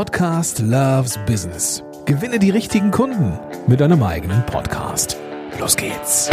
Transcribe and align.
Podcast 0.00 0.60
Loves 0.60 1.18
Business. 1.26 1.84
Gewinne 2.06 2.38
die 2.38 2.48
richtigen 2.48 2.90
Kunden 2.90 3.38
mit 3.66 3.80
deinem 3.80 4.02
eigenen 4.02 4.46
Podcast. 4.46 5.18
Los 5.58 5.76
geht's. 5.76 6.30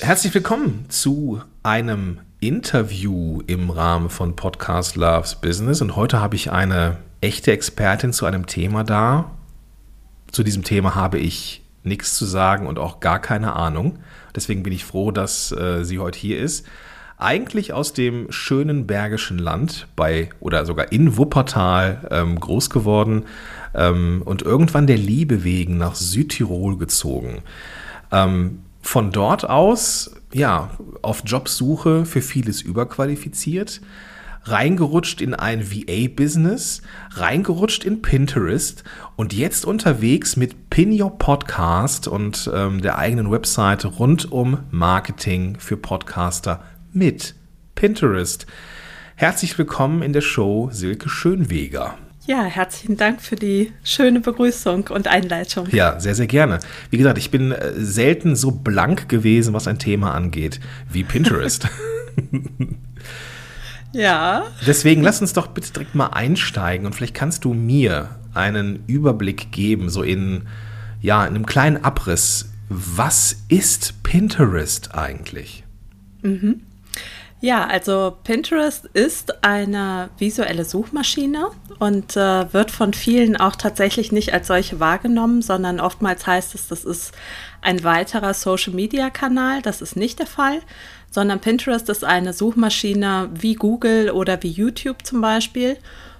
Herzlich 0.00 0.34
willkommen 0.34 0.86
zu 0.88 1.40
einem 1.62 2.18
Interview 2.40 3.40
im 3.46 3.70
Rahmen 3.70 4.10
von 4.10 4.34
Podcast 4.34 4.96
Loves 4.96 5.36
Business. 5.36 5.80
Und 5.80 5.94
heute 5.94 6.20
habe 6.20 6.34
ich 6.34 6.50
eine 6.50 6.96
echte 7.20 7.52
Expertin 7.52 8.12
zu 8.12 8.26
einem 8.26 8.46
Thema 8.46 8.82
da. 8.82 9.30
Zu 10.32 10.42
diesem 10.42 10.64
Thema 10.64 10.96
habe 10.96 11.20
ich 11.20 11.62
nichts 11.84 12.16
zu 12.16 12.24
sagen 12.24 12.66
und 12.66 12.80
auch 12.80 12.98
gar 12.98 13.20
keine 13.20 13.54
Ahnung. 13.54 14.00
Deswegen 14.38 14.62
bin 14.62 14.72
ich 14.72 14.84
froh, 14.84 15.10
dass 15.10 15.50
äh, 15.50 15.84
sie 15.84 15.98
heute 15.98 16.16
hier 16.16 16.38
ist. 16.38 16.64
Eigentlich 17.16 17.72
aus 17.72 17.92
dem 17.92 18.30
schönen 18.30 18.86
Bergischen 18.86 19.38
Land 19.38 19.88
bei 19.96 20.30
oder 20.38 20.64
sogar 20.64 20.92
in 20.92 21.16
Wuppertal 21.16 22.06
ähm, 22.12 22.38
groß 22.38 22.70
geworden 22.70 23.24
ähm, 23.74 24.22
und 24.24 24.42
irgendwann 24.42 24.86
der 24.86 24.96
Liebe 24.96 25.42
wegen 25.42 25.78
nach 25.78 25.96
Südtirol 25.96 26.78
gezogen. 26.78 27.42
Ähm, 28.12 28.60
von 28.80 29.10
dort 29.10 29.50
aus, 29.50 30.14
ja, 30.32 30.70
auf 31.02 31.22
Jobsuche 31.26 32.04
für 32.04 32.22
vieles 32.22 32.62
überqualifiziert 32.62 33.80
reingerutscht 34.50 35.20
in 35.20 35.34
ein 35.34 35.70
VA-Business, 35.70 36.82
reingerutscht 37.12 37.84
in 37.84 38.02
Pinterest 38.02 38.84
und 39.16 39.32
jetzt 39.32 39.64
unterwegs 39.64 40.36
mit 40.36 40.70
Pin 40.70 40.98
Your 40.98 41.18
Podcast 41.18 42.08
und 42.08 42.50
ähm, 42.54 42.80
der 42.80 42.98
eigenen 42.98 43.30
Webseite 43.30 43.88
rund 43.88 44.30
um 44.32 44.60
Marketing 44.70 45.56
für 45.58 45.76
Podcaster 45.76 46.62
mit 46.92 47.34
Pinterest. 47.74 48.46
Herzlich 49.16 49.58
willkommen 49.58 50.02
in 50.02 50.12
der 50.12 50.22
Show 50.22 50.70
Silke 50.72 51.08
Schönweger. 51.08 51.98
Ja, 52.26 52.44
herzlichen 52.44 52.96
Dank 52.96 53.22
für 53.22 53.36
die 53.36 53.72
schöne 53.82 54.20
Begrüßung 54.20 54.88
und 54.88 55.08
Einleitung. 55.08 55.66
Ja, 55.72 55.98
sehr, 55.98 56.14
sehr 56.14 56.26
gerne. 56.26 56.58
Wie 56.90 56.98
gesagt, 56.98 57.18
ich 57.18 57.30
bin 57.30 57.52
äh, 57.52 57.72
selten 57.76 58.36
so 58.36 58.50
blank 58.50 59.08
gewesen, 59.08 59.54
was 59.54 59.66
ein 59.66 59.78
Thema 59.78 60.12
angeht, 60.14 60.60
wie 60.90 61.04
Pinterest. 61.04 61.68
Ja. 63.92 64.44
Deswegen 64.66 65.02
lass 65.02 65.20
uns 65.20 65.32
doch 65.32 65.48
bitte 65.48 65.72
direkt 65.72 65.94
mal 65.94 66.08
einsteigen 66.08 66.86
und 66.86 66.94
vielleicht 66.94 67.14
kannst 67.14 67.44
du 67.44 67.54
mir 67.54 68.10
einen 68.34 68.84
Überblick 68.86 69.50
geben, 69.52 69.88
so 69.90 70.02
in, 70.02 70.46
ja, 71.00 71.24
in 71.24 71.34
einem 71.34 71.46
kleinen 71.46 71.84
Abriss. 71.84 72.50
Was 72.68 73.36
ist 73.48 74.02
Pinterest 74.02 74.94
eigentlich? 74.94 75.64
Mhm. 76.22 76.62
Ja, 77.40 77.66
also 77.66 78.16
Pinterest 78.24 78.86
ist 78.86 79.44
eine 79.44 80.10
visuelle 80.18 80.64
Suchmaschine 80.64 81.46
und 81.78 82.16
äh, 82.16 82.52
wird 82.52 82.72
von 82.72 82.92
vielen 82.92 83.36
auch 83.36 83.54
tatsächlich 83.54 84.10
nicht 84.10 84.34
als 84.34 84.48
solche 84.48 84.80
wahrgenommen, 84.80 85.40
sondern 85.40 85.78
oftmals 85.78 86.26
heißt 86.26 86.56
es, 86.56 86.66
das 86.66 86.84
ist 86.84 87.12
ein 87.60 87.84
weiterer 87.84 88.34
Social-Media-Kanal. 88.34 89.62
Das 89.62 89.82
ist 89.82 89.96
nicht 89.96 90.18
der 90.18 90.26
Fall, 90.26 90.60
sondern 91.10 91.40
Pinterest 91.40 91.88
ist 91.88 92.04
eine 92.04 92.32
Suchmaschine 92.32 93.30
wie 93.32 93.54
Google 93.54 94.10
oder 94.10 94.42
wie 94.42 94.50
YouTube 94.50 95.04
zum 95.04 95.20
Beispiel 95.20 95.76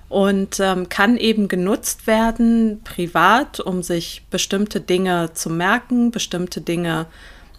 und 0.09 0.59
ähm, 0.61 0.89
kann 0.89 1.17
eben 1.17 1.49
genutzt 1.49 2.07
werden 2.07 2.81
privat, 2.83 3.61
um 3.61 3.83
sich 3.83 4.23
bestimmte 4.31 4.81
Dinge 4.81 5.31
zu 5.35 5.51
merken, 5.51 6.11
bestimmte 6.11 6.61
Dinge, 6.61 7.07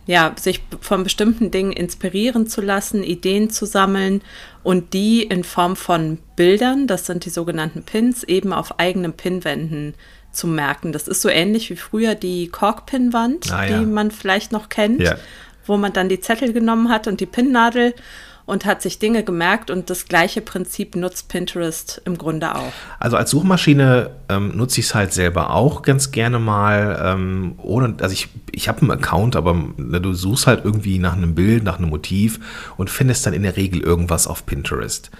ja, 0.07 0.33
sich 0.39 0.63
von 0.81 1.03
bestimmten 1.03 1.51
Dingen 1.51 1.71
inspirieren 1.71 2.47
zu 2.47 2.61
lassen, 2.61 3.03
Ideen 3.03 3.51
zu 3.51 3.67
sammeln 3.67 4.21
und 4.63 4.93
die 4.93 5.21
in 5.21 5.43
Form 5.43 5.75
von 5.75 6.17
Bildern, 6.35 6.87
das 6.87 7.05
sind 7.05 7.25
die 7.25 7.29
sogenannten 7.29 7.83
Pins, 7.83 8.23
eben 8.23 8.51
auf 8.51 8.79
eigenen 8.79 9.13
Pinwänden 9.13 9.93
zu 10.31 10.47
merken. 10.47 10.91
Das 10.91 11.07
ist 11.07 11.21
so 11.21 11.29
ähnlich 11.29 11.69
wie 11.69 11.75
früher 11.75 12.15
die 12.15 12.47
Korkpinwand, 12.47 13.51
ah, 13.51 13.65
ja. 13.65 13.79
die 13.79 13.85
man 13.85 14.11
vielleicht 14.11 14.51
noch 14.51 14.69
kennt. 14.69 15.01
Ja 15.01 15.15
wo 15.69 15.77
man 15.77 15.93
dann 15.93 16.09
die 16.09 16.19
Zettel 16.19 16.51
genommen 16.51 16.89
hat 16.89 17.07
und 17.07 17.21
die 17.21 17.25
Pinnnadel 17.25 17.93
und 18.45 18.65
hat 18.65 18.81
sich 18.81 18.97
Dinge 18.97 19.23
gemerkt 19.23 19.69
und 19.69 19.91
das 19.91 20.05
gleiche 20.05 20.41
Prinzip 20.41 20.95
nutzt 20.95 21.29
Pinterest 21.29 22.01
im 22.05 22.17
Grunde 22.17 22.55
auch. 22.55 22.73
Also 22.97 23.15
als 23.15 23.29
Suchmaschine 23.29 24.09
ähm, 24.27 24.57
nutze 24.57 24.79
ich 24.79 24.87
es 24.87 24.95
halt 24.95 25.13
selber 25.13 25.53
auch 25.53 25.83
ganz 25.83 26.09
gerne 26.09 26.39
mal, 26.39 26.99
ähm, 27.05 27.53
ohne, 27.59 27.95
also 28.01 28.11
ich, 28.11 28.29
ich 28.51 28.67
habe 28.67 28.81
einen 28.81 28.91
Account, 28.91 29.35
aber 29.35 29.53
ne, 29.77 30.01
du 30.01 30.13
suchst 30.13 30.47
halt 30.47 30.65
irgendwie 30.65 30.97
nach 30.97 31.15
einem 31.15 31.35
Bild, 31.35 31.63
nach 31.63 31.77
einem 31.77 31.89
Motiv 31.89 32.39
und 32.75 32.89
findest 32.89 33.27
dann 33.27 33.33
in 33.33 33.43
der 33.43 33.55
Regel 33.55 33.81
irgendwas 33.81 34.25
auf 34.25 34.47
Pinterest. 34.47 35.11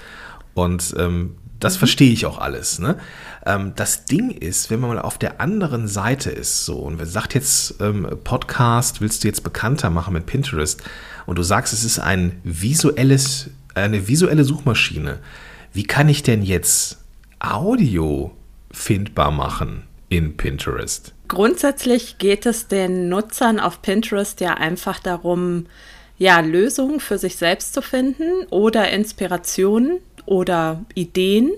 Und 0.54 0.94
ähm, 0.98 1.36
das 1.60 1.76
mhm. 1.76 1.80
verstehe 1.80 2.12
ich 2.12 2.26
auch 2.26 2.40
alles. 2.40 2.80
Ne? 2.80 2.98
Ähm, 3.46 3.74
das 3.76 4.06
Ding 4.06 4.32
ist, 4.32 4.70
wenn 4.70 4.80
man 4.80 4.92
mal 4.92 5.00
auf 5.00 5.18
der 5.18 5.42
anderen 5.42 5.88
Seite 5.88 6.30
ist, 6.30 6.66
so, 6.66 6.78
und 6.78 7.00
wer 7.00 7.06
sagt 7.06 7.36
jetzt 7.36 7.76
ähm, 7.82 8.08
Podcast, 8.24 9.02
willst 9.02 9.24
du 9.24 9.28
jetzt 9.28 9.44
bekannter 9.44 9.90
machen 9.90 10.14
mit 10.14 10.26
Pinterest, 10.26 10.82
und 11.26 11.38
du 11.38 11.44
sagst, 11.44 11.74
es 11.74 11.84
ist 11.84 12.00
ein 12.00 12.40
visuelles, 12.44 13.52
eine 13.76 14.08
visuelle 14.08 14.44
Suchmaschine, 14.44 15.20
wie 15.74 15.84
kann 15.84 16.10
ich 16.10 16.24
denn 16.24 16.42
jetzt 16.42 16.98
Audio 17.40 18.36
findbar 18.72 19.30
machen 19.30 19.84
in 20.10 20.38
Pinterest? 20.38 21.14
Grundsätzlich 21.28 22.18
geht 22.18 22.48
es 22.48 22.68
den 22.68 23.10
Nutzern 23.10 23.60
auf 23.60 23.84
Pinterest 23.84 24.42
ja 24.42 24.56
einfach 24.56 25.00
darum, 25.00 25.68
ja, 26.20 26.42
Lösungen 26.42 27.00
für 27.00 27.18
sich 27.18 27.38
selbst 27.38 27.74
zu 27.74 27.82
finden 27.82 28.46
oder 28.52 28.92
Inspirationen 28.92 30.00
oder 30.26 30.86
Ideen. 30.94 31.52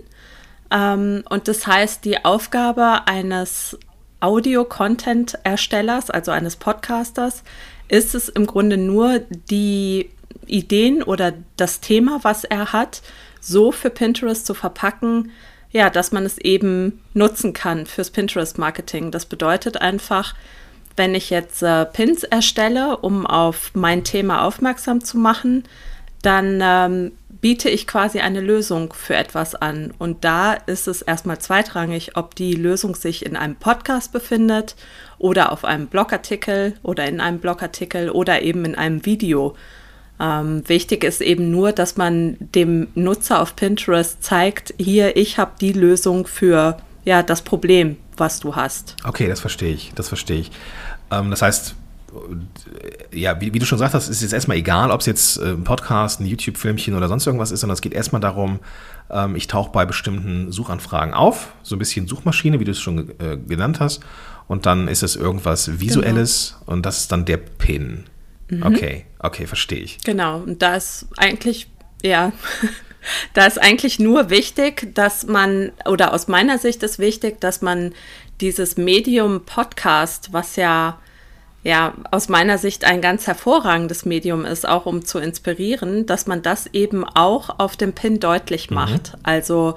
Ähm, 0.72 1.24
und 1.30 1.48
das 1.48 1.68
heißt, 1.68 2.06
die 2.06 2.24
Aufgabe 2.24 3.08
eines 3.08 3.78
Audio-Content-Erstellers, 4.22 6.12
also 6.12 6.32
eines 6.32 6.56
Podcasters, 6.56 7.44
ist 7.90 8.16
es 8.16 8.30
im 8.30 8.46
Grunde 8.46 8.78
nur, 8.78 9.20
die 9.50 10.12
Ideen 10.46 11.02
oder 11.02 11.34
das 11.58 11.82
Thema, 11.82 12.20
was 12.22 12.44
er 12.44 12.72
hat, 12.72 13.02
so 13.42 13.72
für 13.72 13.90
Pinterest 13.90 14.46
zu 14.46 14.54
verpacken, 14.54 15.32
ja, 15.72 15.90
dass 15.90 16.12
man 16.12 16.26
es 16.26 16.38
eben 16.38 17.02
nutzen 17.14 17.54
kann 17.54 17.88
fürs 17.88 18.12
Pinterest-Marketing. 18.12 19.10
Das 19.10 19.26
bedeutet 19.26 19.78
einfach, 19.78 20.36
wenn 20.96 21.16
ich 21.16 21.30
jetzt 21.30 21.64
äh, 21.64 21.86
Pins 21.86 22.24
erstelle, 22.24 22.98
um 22.98 23.26
auf 23.26 23.72
mein 23.74 24.04
Thema 24.04 24.46
aufmerksam 24.46 25.04
zu 25.04 25.18
machen, 25.18 25.64
dann 26.22 26.60
ähm, 26.62 27.12
biete 27.42 27.70
ich 27.70 27.88
quasi 27.88 28.20
eine 28.20 28.42
Lösung 28.42 28.94
für 28.94 29.16
etwas 29.16 29.56
an. 29.56 29.94
Und 29.98 30.24
da 30.24 30.54
ist 30.54 30.88
es 30.88 31.02
erstmal 31.02 31.40
zweitrangig, 31.40 32.16
ob 32.16 32.36
die 32.36 32.54
Lösung 32.54 32.96
sich 32.96 33.26
in 33.26 33.36
einem 33.36 33.56
Podcast 33.56 34.14
befindet 34.14 34.76
oder 35.18 35.52
auf 35.52 35.66
einem 35.66 35.88
Blogartikel 35.88 36.76
oder 36.84 37.06
in 37.08 37.20
einem 37.20 37.40
Blogartikel 37.40 38.12
oder 38.12 38.44
eben 38.44 38.66
in 38.66 38.76
einem 38.76 39.06
Video. 39.06 39.56
Ähm, 40.20 40.62
wichtig 40.68 41.04
ist 41.04 41.22
eben 41.22 41.50
nur, 41.50 41.72
dass 41.72 41.98
man 41.98 42.38
dem 42.40 42.90
Nutzer 42.94 43.42
auf 43.42 43.56
Pinterest 43.56 44.22
zeigt, 44.24 44.76
hier, 44.78 45.18
ich 45.18 45.40
habe 45.40 45.54
die 45.60 45.74
Lösung 45.74 46.28
für 46.28 46.78
ja, 47.06 47.24
das 47.24 47.42
Problem, 47.42 47.98
was 48.18 48.40
du 48.40 48.56
hast. 48.56 48.96
Okay, 49.04 49.28
das 49.28 49.40
verstehe 49.40 49.74
ich, 49.74 49.92
das 49.96 50.08
verstehe 50.08 50.40
ich. 50.40 50.52
Ähm, 51.12 51.32
das 51.32 51.42
heißt, 51.42 51.76
ja, 53.14 53.40
wie, 53.40 53.54
wie, 53.54 53.60
du 53.60 53.66
schon 53.66 53.78
sagst, 53.78 53.96
das 53.96 54.10
ist 54.10 54.22
jetzt 54.22 54.34
erstmal 54.34 54.58
egal, 54.58 54.92
ob 54.92 55.00
es 55.00 55.06
jetzt 55.06 55.38
äh, 55.38 55.52
ein 55.52 55.64
Podcast, 55.64 56.20
ein 56.20 56.26
YouTube-Filmchen 56.26 56.94
oder 56.94 57.08
sonst 57.08 57.26
irgendwas 57.26 57.52
ist, 57.52 57.62
sondern 57.62 57.76
es 57.76 57.82
geht 57.82 57.94
erstmal 57.94 58.22
darum, 58.22 58.60
ähm, 59.10 59.36
ich 59.36 59.48
tauche 59.48 59.72
bei 59.72 59.86
bestimmten 59.86 60.52
Suchanfragen 60.52 61.14
auf, 61.14 61.54
so 61.64 61.76
ein 61.76 61.80
bisschen 61.80 62.08
Suchmaschine, 62.08 62.60
wie 62.60 62.66
du 62.66 62.72
es 62.72 62.82
schon 62.82 63.12
äh, 63.20 63.38
genannt 63.38 63.80
hast, 63.80 64.02
und 64.48 64.66
dann 64.66 64.88
ist 64.88 65.04
es 65.04 65.16
irgendwas 65.16 65.80
Visuelles 65.80 66.56
genau. 66.60 66.74
und 66.74 66.86
das 66.86 67.00
ist 67.00 67.12
dann 67.12 67.26
der 67.26 67.38
Pin. 67.38 68.06
Mhm. 68.50 68.64
Okay, 68.64 69.06
okay, 69.20 69.48
verstehe 69.48 69.80
ich. 69.80 70.00
Genau, 70.04 70.40
und 70.40 70.62
da 70.62 70.76
ist 70.76 71.08
eigentlich, 71.18 71.70
ja, 72.04 72.34
da 73.34 73.46
ist 73.46 73.62
eigentlich 73.62 74.00
nur 74.00 74.30
wichtig, 74.30 74.94
dass 74.94 75.26
man, 75.26 75.72
oder 75.86 76.14
aus 76.14 76.28
meiner 76.28 76.58
Sicht 76.58 76.84
ist 76.84 77.00
wichtig, 77.00 77.40
dass 77.42 77.62
man 77.62 77.94
dieses 78.40 78.78
Medium 78.78 79.46
Podcast, 79.46 80.34
was 80.34 80.56
ja 80.56 80.98
ja 81.64 81.94
aus 82.10 82.28
meiner 82.28 82.58
Sicht 82.58 82.86
ein 82.86 83.02
ganz 83.02 83.28
hervorragendes 83.28 84.06
Medium 84.06 84.46
ist, 84.46 84.68
auch 84.68 84.86
um 84.86 85.06
zu 85.06 85.20
inspirieren, 85.20 86.06
dass 86.06 86.26
man 86.26 86.42
das 86.42 86.68
eben 86.68 87.04
auch 87.04 87.60
auf 87.60 87.78
dem 87.78 87.94
Pin 87.94 88.20
deutlich 88.20 88.70
mhm. 88.70 88.76
macht. 88.76 89.14
Mhm. 89.14 89.20
Also 89.24 89.76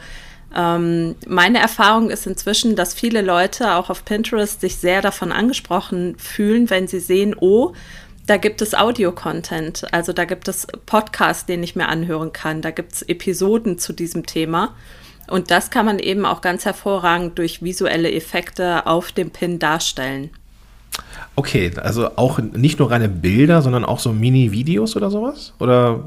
ähm, 0.54 1.16
meine 1.26 1.58
Erfahrung 1.58 2.10
ist 2.10 2.26
inzwischen, 2.26 2.76
dass 2.76 2.94
viele 2.94 3.22
Leute 3.22 3.74
auch 3.74 3.90
auf 3.90 4.04
Pinterest 4.04 4.60
sich 4.60 4.76
sehr 4.76 5.02
davon 5.02 5.32
angesprochen 5.32 6.16
fühlen, 6.16 6.70
wenn 6.70 6.86
sie 6.86 7.00
sehen, 7.00 7.34
oh, 7.38 7.72
da 8.26 8.36
gibt 8.38 8.62
es 8.62 8.74
Audio-Content, 8.74 9.92
also 9.92 10.12
da 10.12 10.24
gibt 10.24 10.48
es 10.48 10.66
Podcasts, 10.86 11.44
den 11.46 11.62
ich 11.62 11.76
mir 11.76 11.88
anhören 11.88 12.32
kann, 12.32 12.62
da 12.62 12.70
gibt 12.70 12.92
es 12.92 13.02
Episoden 13.02 13.78
zu 13.78 13.92
diesem 13.92 14.24
Thema. 14.24 14.74
Und 15.26 15.50
das 15.50 15.70
kann 15.70 15.86
man 15.86 15.98
eben 15.98 16.26
auch 16.26 16.40
ganz 16.40 16.64
hervorragend 16.64 17.38
durch 17.38 17.62
visuelle 17.62 18.12
Effekte 18.12 18.86
auf 18.86 19.12
dem 19.12 19.30
Pin 19.30 19.58
darstellen. 19.58 20.30
Okay, 21.36 21.72
also 21.82 22.16
auch 22.16 22.38
nicht 22.38 22.78
nur 22.78 22.90
reine 22.90 23.08
Bilder, 23.08 23.62
sondern 23.62 23.84
auch 23.84 23.98
so 23.98 24.12
Mini-Videos 24.12 24.96
oder 24.96 25.10
sowas? 25.10 25.52
Oder 25.58 26.04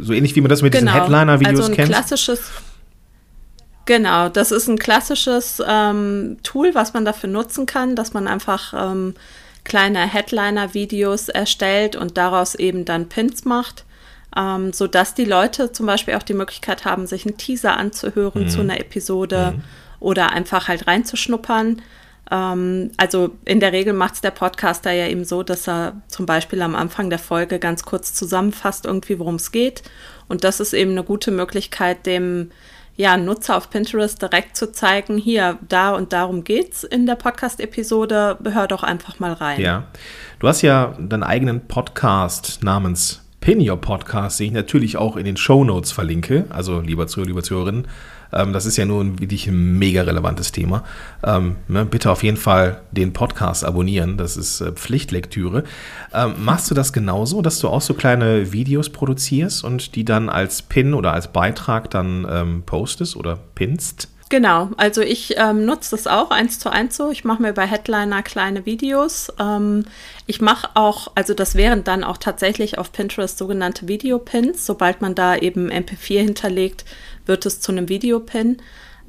so 0.00 0.12
ähnlich 0.12 0.34
wie 0.36 0.40
man 0.40 0.48
das 0.48 0.62
mit 0.62 0.72
genau. 0.72 0.92
diesen 0.92 1.02
Headliner-Videos 1.02 1.60
also 1.60 1.72
ein 1.72 1.76
kennt? 1.76 1.88
Klassisches, 1.90 2.40
genau, 3.84 4.28
das 4.28 4.52
ist 4.52 4.68
ein 4.68 4.78
klassisches 4.78 5.62
ähm, 5.66 6.38
Tool, 6.42 6.74
was 6.74 6.94
man 6.94 7.04
dafür 7.04 7.28
nutzen 7.28 7.66
kann, 7.66 7.94
dass 7.94 8.14
man 8.14 8.26
einfach 8.26 8.72
ähm, 8.76 9.14
kleine 9.64 10.00
Headliner-Videos 10.00 11.28
erstellt 11.28 11.96
und 11.96 12.18
daraus 12.18 12.54
eben 12.54 12.84
dann 12.84 13.08
Pins 13.08 13.44
macht. 13.44 13.84
Ähm, 14.34 14.72
sodass 14.72 15.14
die 15.14 15.26
Leute 15.26 15.72
zum 15.72 15.84
Beispiel 15.84 16.14
auch 16.14 16.22
die 16.22 16.32
Möglichkeit 16.32 16.86
haben, 16.86 17.06
sich 17.06 17.26
einen 17.26 17.36
Teaser 17.36 17.76
anzuhören 17.76 18.44
mhm. 18.44 18.48
zu 18.48 18.60
einer 18.60 18.80
Episode 18.80 19.54
mhm. 19.56 19.62
oder 20.00 20.30
einfach 20.32 20.68
halt 20.68 20.86
reinzuschnuppern. 20.86 21.82
Ähm, 22.30 22.90
also 22.96 23.32
in 23.44 23.60
der 23.60 23.72
Regel 23.72 23.92
macht 23.92 24.14
es 24.14 24.20
der 24.22 24.30
Podcaster 24.30 24.90
ja 24.90 25.06
eben 25.06 25.26
so, 25.26 25.42
dass 25.42 25.68
er 25.68 26.00
zum 26.08 26.24
Beispiel 26.24 26.62
am 26.62 26.74
Anfang 26.74 27.10
der 27.10 27.18
Folge 27.18 27.58
ganz 27.58 27.82
kurz 27.82 28.14
zusammenfasst, 28.14 28.86
irgendwie 28.86 29.18
worum 29.18 29.34
es 29.34 29.52
geht. 29.52 29.82
Und 30.28 30.44
das 30.44 30.60
ist 30.60 30.72
eben 30.72 30.92
eine 30.92 31.04
gute 31.04 31.30
Möglichkeit, 31.30 32.06
dem 32.06 32.50
ja, 32.96 33.16
Nutzer 33.16 33.56
auf 33.56 33.70
Pinterest 33.70 34.20
direkt 34.20 34.56
zu 34.56 34.70
zeigen, 34.72 35.16
hier, 35.16 35.58
da 35.68 35.94
und 35.94 36.12
darum 36.12 36.44
geht's 36.44 36.84
in 36.84 37.06
der 37.06 37.14
Podcast-Episode, 37.14 38.38
hör 38.44 38.68
doch 38.68 38.82
einfach 38.82 39.18
mal 39.18 39.32
rein. 39.32 39.60
Ja, 39.60 39.88
du 40.38 40.48
hast 40.48 40.62
ja 40.62 40.94
deinen 40.98 41.22
eigenen 41.22 41.66
Podcast 41.66 42.62
namens 42.62 43.22
Pin 43.40 43.66
Your 43.66 43.80
Podcast, 43.80 44.38
den 44.38 44.48
ich 44.48 44.52
natürlich 44.52 44.96
auch 44.96 45.16
in 45.16 45.24
den 45.24 45.36
Show 45.36 45.64
Notes 45.64 45.90
verlinke. 45.90 46.44
Also, 46.50 46.80
lieber 46.80 47.06
Zuhörer, 47.06 47.28
lieber 47.28 47.42
Zuhörerinnen, 47.42 47.88
ähm, 48.32 48.52
das 48.52 48.66
ist 48.66 48.76
ja 48.76 48.88
wirklich 48.88 49.46
ein 49.46 49.78
mega 49.78 50.02
relevantes 50.02 50.52
Thema. 50.52 50.84
Ähm, 51.22 51.56
ne, 51.68 51.84
bitte 51.84 52.10
auf 52.10 52.22
jeden 52.22 52.36
Fall 52.36 52.82
den 52.90 53.12
Podcast 53.12 53.64
abonnieren, 53.64 54.16
das 54.16 54.36
ist 54.36 54.60
äh, 54.60 54.72
Pflichtlektüre. 54.72 55.64
Ähm, 56.12 56.34
machst 56.38 56.70
du 56.70 56.74
das 56.74 56.92
genauso, 56.92 57.42
dass 57.42 57.58
du 57.58 57.68
auch 57.68 57.82
so 57.82 57.94
kleine 57.94 58.52
Videos 58.52 58.90
produzierst 58.90 59.64
und 59.64 59.94
die 59.94 60.04
dann 60.04 60.28
als 60.28 60.62
Pin 60.62 60.94
oder 60.94 61.12
als 61.12 61.32
Beitrag 61.32 61.90
dann 61.90 62.26
ähm, 62.30 62.62
postest 62.64 63.16
oder 63.16 63.38
pinst? 63.54 64.08
Genau, 64.32 64.70
also 64.78 65.02
ich 65.02 65.34
ähm, 65.36 65.66
nutze 65.66 65.90
das 65.90 66.06
auch 66.06 66.30
eins 66.30 66.58
zu 66.58 66.70
eins 66.70 66.96
so. 66.96 67.10
Ich 67.10 67.22
mache 67.22 67.42
mir 67.42 67.52
bei 67.52 67.66
Headliner 67.66 68.22
kleine 68.22 68.64
Videos. 68.64 69.30
Ähm, 69.38 69.84
ich 70.26 70.40
mache 70.40 70.70
auch, 70.72 71.12
also 71.14 71.34
das 71.34 71.54
wären 71.54 71.84
dann 71.84 72.02
auch 72.02 72.16
tatsächlich 72.16 72.78
auf 72.78 72.92
Pinterest 72.92 73.36
sogenannte 73.36 73.88
Videopins. 73.88 74.64
Sobald 74.64 75.02
man 75.02 75.14
da 75.14 75.36
eben 75.36 75.70
MP4 75.70 76.20
hinterlegt, 76.20 76.86
wird 77.26 77.46
es 77.46 77.60
zu 77.60 77.72
einem 77.72 77.88
Videopin. 77.88 78.58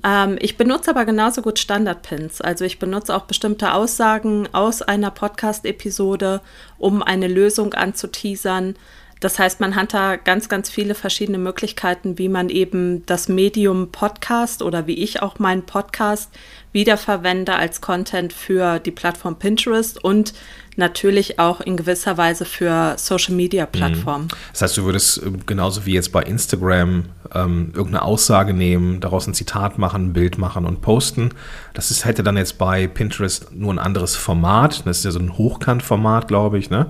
Ähm, 0.03 0.37
ich 0.39 0.57
benutze 0.57 0.91
aber 0.91 1.05
genauso 1.05 1.41
gut 1.41 1.59
Standardpins. 1.59 2.41
Also 2.41 2.65
ich 2.65 2.79
benutze 2.79 3.15
auch 3.15 3.23
bestimmte 3.23 3.73
Aussagen 3.73 4.49
aus 4.51 4.81
einer 4.81 5.11
Podcast-Episode, 5.11 6.41
um 6.77 7.01
eine 7.01 7.27
Lösung 7.27 7.73
anzuteasern. 7.73 8.75
Das 9.23 9.39
heißt, 9.39 9.61
man 9.61 9.75
hat 9.75 9.93
da 9.93 10.17
ganz, 10.17 10.49
ganz 10.49 10.69
viele 10.69 10.95
verschiedene 10.95 11.37
Möglichkeiten, 11.37 12.17
wie 12.17 12.27
man 12.27 12.49
eben 12.49 13.05
das 13.05 13.29
Medium 13.29 13.89
Podcast 13.89 14.61
oder 14.61 14.85
wie 14.85 14.95
ich 14.95 15.21
auch 15.21 15.39
meinen 15.39 15.63
Podcast 15.63 16.29
wiederverwende 16.73 17.55
als 17.55 17.79
Content 17.79 18.33
für 18.33 18.79
die 18.79 18.91
Plattform 18.91 19.39
Pinterest 19.39 20.03
und 20.03 20.33
natürlich 20.75 21.39
auch 21.39 21.61
in 21.61 21.77
gewisser 21.77 22.17
Weise 22.17 22.43
für 22.43 22.95
Social 22.97 23.33
Media 23.33 23.65
Plattformen. 23.65 24.25
Mhm. 24.25 24.51
Das 24.51 24.63
heißt, 24.63 24.77
du 24.77 24.83
würdest 24.83 25.21
ähm, 25.23 25.45
genauso 25.45 25.85
wie 25.85 25.93
jetzt 25.93 26.11
bei 26.11 26.23
Instagram 26.23 27.05
ähm, 27.33 27.71
irgendeine 27.73 28.01
Aussage 28.01 28.53
nehmen, 28.53 28.99
daraus 28.99 29.25
ein 29.27 29.33
Zitat 29.33 29.77
machen, 29.77 30.07
ein 30.07 30.13
Bild 30.13 30.37
machen 30.37 30.65
und 30.65 30.81
posten. 30.81 31.29
Das 31.73 31.91
ist, 31.91 32.03
hätte 32.03 32.23
dann 32.23 32.35
jetzt 32.35 32.57
bei 32.57 32.87
Pinterest 32.87 33.55
nur 33.55 33.73
ein 33.73 33.79
anderes 33.79 34.17
Format. 34.17 34.85
Das 34.85 34.97
ist 34.97 35.05
ja 35.05 35.11
so 35.11 35.19
ein 35.19 35.37
Hochkantformat, 35.37 36.27
glaube 36.27 36.57
ich, 36.57 36.69
ne? 36.69 36.87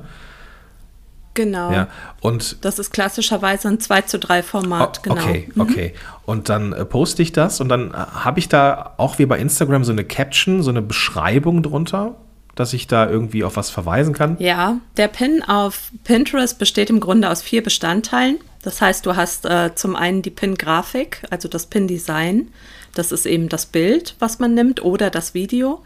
Genau. 1.33 1.71
Ja, 1.71 1.87
und 2.21 2.63
das 2.63 2.79
ist 2.79 2.91
klassischerweise 2.91 3.67
ein 3.67 3.79
2 3.79 4.01
zu 4.01 4.19
3 4.19 4.43
Format, 4.43 4.99
oh, 4.99 5.01
genau. 5.03 5.15
Okay, 5.15 5.49
mhm. 5.53 5.61
okay. 5.61 5.93
Und 6.25 6.49
dann 6.49 6.73
äh, 6.73 6.85
poste 6.85 7.21
ich 7.21 7.31
das 7.31 7.59
und 7.59 7.69
dann 7.69 7.91
äh, 7.91 7.93
habe 7.93 8.39
ich 8.39 8.49
da 8.49 8.93
auch 8.97 9.17
wie 9.19 9.25
bei 9.25 9.39
Instagram 9.39 9.83
so 9.83 9.91
eine 9.91 10.03
Caption, 10.03 10.61
so 10.61 10.69
eine 10.69 10.81
Beschreibung 10.81 11.63
drunter, 11.63 12.15
dass 12.55 12.73
ich 12.73 12.87
da 12.87 13.09
irgendwie 13.09 13.43
auf 13.43 13.55
was 13.55 13.69
verweisen 13.69 14.13
kann. 14.13 14.37
Ja, 14.39 14.77
der 14.97 15.07
Pin 15.07 15.43
auf 15.43 15.91
Pinterest 16.03 16.59
besteht 16.59 16.89
im 16.89 16.99
Grunde 16.99 17.29
aus 17.29 17.41
vier 17.41 17.63
Bestandteilen. 17.63 18.39
Das 18.61 18.79
heißt, 18.81 19.05
du 19.05 19.15
hast 19.15 19.45
äh, 19.45 19.75
zum 19.75 19.95
einen 19.95 20.21
die 20.21 20.29
Pin-Grafik, 20.29 21.23
also 21.29 21.47
das 21.47 21.65
Pin-Design. 21.65 22.49
Das 22.93 23.11
ist 23.11 23.25
eben 23.25 23.49
das 23.49 23.65
Bild, 23.65 24.15
was 24.19 24.39
man 24.39 24.53
nimmt, 24.53 24.83
oder 24.83 25.09
das 25.09 25.33
Video. 25.33 25.83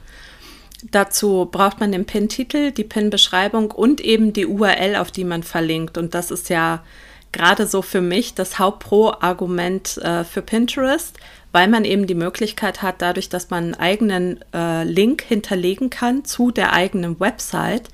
Dazu 0.84 1.48
braucht 1.52 1.80
man 1.80 1.92
den 1.92 2.06
Pin-Titel, 2.06 2.72
die 2.72 2.84
Pin-Beschreibung 2.84 3.72
und 3.72 4.00
eben 4.00 4.34
die 4.34 4.46
URL, 4.46 4.96
auf 4.96 5.12
die 5.12 5.24
man 5.24 5.44
verlinkt. 5.44 5.98
Und 5.98 6.14
das 6.14 6.30
ist 6.30 6.50
ja 6.50 6.84
gerade 7.32 7.68
so 7.68 7.82
für 7.82 8.02
mich 8.02 8.36
das 8.36 8.60
Hauptpro-Argument 8.60 9.98
äh, 9.98 10.24
für 10.24 10.42
Pinterest, 10.42 11.18
weil 11.52 11.68
man 11.68 11.86
eben 11.86 12.08
die 12.08 12.16
Möglichkeit 12.16 12.82
hat, 12.82 13.02
dadurch, 13.02 13.30
dass 13.30 13.50
man 13.50 13.66
einen 13.66 13.76
eigenen 13.76 14.40
äh, 14.54 14.84
Link 14.84 15.24
hinterlegen 15.24 15.90
kann 15.90 16.26
zu 16.26 16.52
der 16.52 16.74
eigenen 16.74 17.20
Website, 17.20 17.90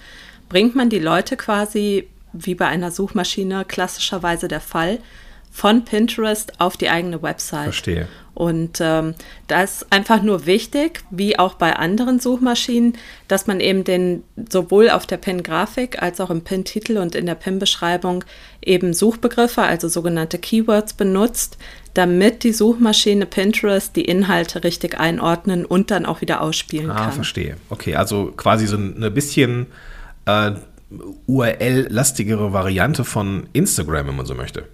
bringt 0.49 0.75
man 0.75 0.89
die 0.89 0.99
Leute 0.99 1.37
quasi, 1.37 2.07
wie 2.33 2.55
bei 2.55 2.67
einer 2.67 2.91
Suchmaschine 2.91 3.63
klassischerweise 3.65 4.47
der 4.47 4.61
Fall, 4.61 4.99
von 5.51 5.85
Pinterest 5.85 6.59
auf 6.59 6.77
die 6.77 6.89
eigene 6.89 7.21
Website. 7.21 7.65
Verstehe. 7.65 8.07
Und 8.33 8.79
ähm, 8.81 9.13
da 9.47 9.61
ist 9.61 9.91
einfach 9.91 10.23
nur 10.23 10.45
wichtig, 10.45 11.03
wie 11.11 11.37
auch 11.37 11.53
bei 11.53 11.75
anderen 11.75 12.19
Suchmaschinen, 12.19 12.97
dass 13.27 13.45
man 13.45 13.59
eben 13.59 13.83
den 13.83 14.23
sowohl 14.49 14.89
auf 14.89 15.05
der 15.05 15.17
Pin-Grafik 15.17 16.01
als 16.01 16.19
auch 16.19 16.31
im 16.31 16.41
Pin-Titel 16.41 16.97
und 16.97 17.13
in 17.13 17.27
der 17.27 17.35
Pin-Beschreibung 17.35 18.23
eben 18.61 18.93
Suchbegriffe, 18.93 19.61
also 19.61 19.87
sogenannte 19.87 20.39
Keywords 20.39 20.93
benutzt, 20.93 21.57
damit 21.93 22.43
die 22.43 22.53
Suchmaschine 22.53 23.27
Pinterest 23.27 23.95
die 23.95 24.05
Inhalte 24.05 24.63
richtig 24.63 24.99
einordnen 24.99 25.63
und 25.63 25.91
dann 25.91 26.07
auch 26.07 26.21
wieder 26.21 26.41
ausspielen 26.41 26.89
ah, 26.89 26.95
kann. 26.95 27.09
Ah, 27.09 27.11
verstehe. 27.11 27.57
Okay, 27.69 27.95
also 27.95 28.33
quasi 28.35 28.65
so 28.65 28.77
eine 28.77 29.11
bisschen 29.11 29.67
äh, 30.25 30.53
URL-lastigere 31.27 32.51
Variante 32.51 33.03
von 33.03 33.47
Instagram, 33.53 34.07
wenn 34.07 34.15
man 34.15 34.25
so 34.25 34.33
möchte. 34.33 34.65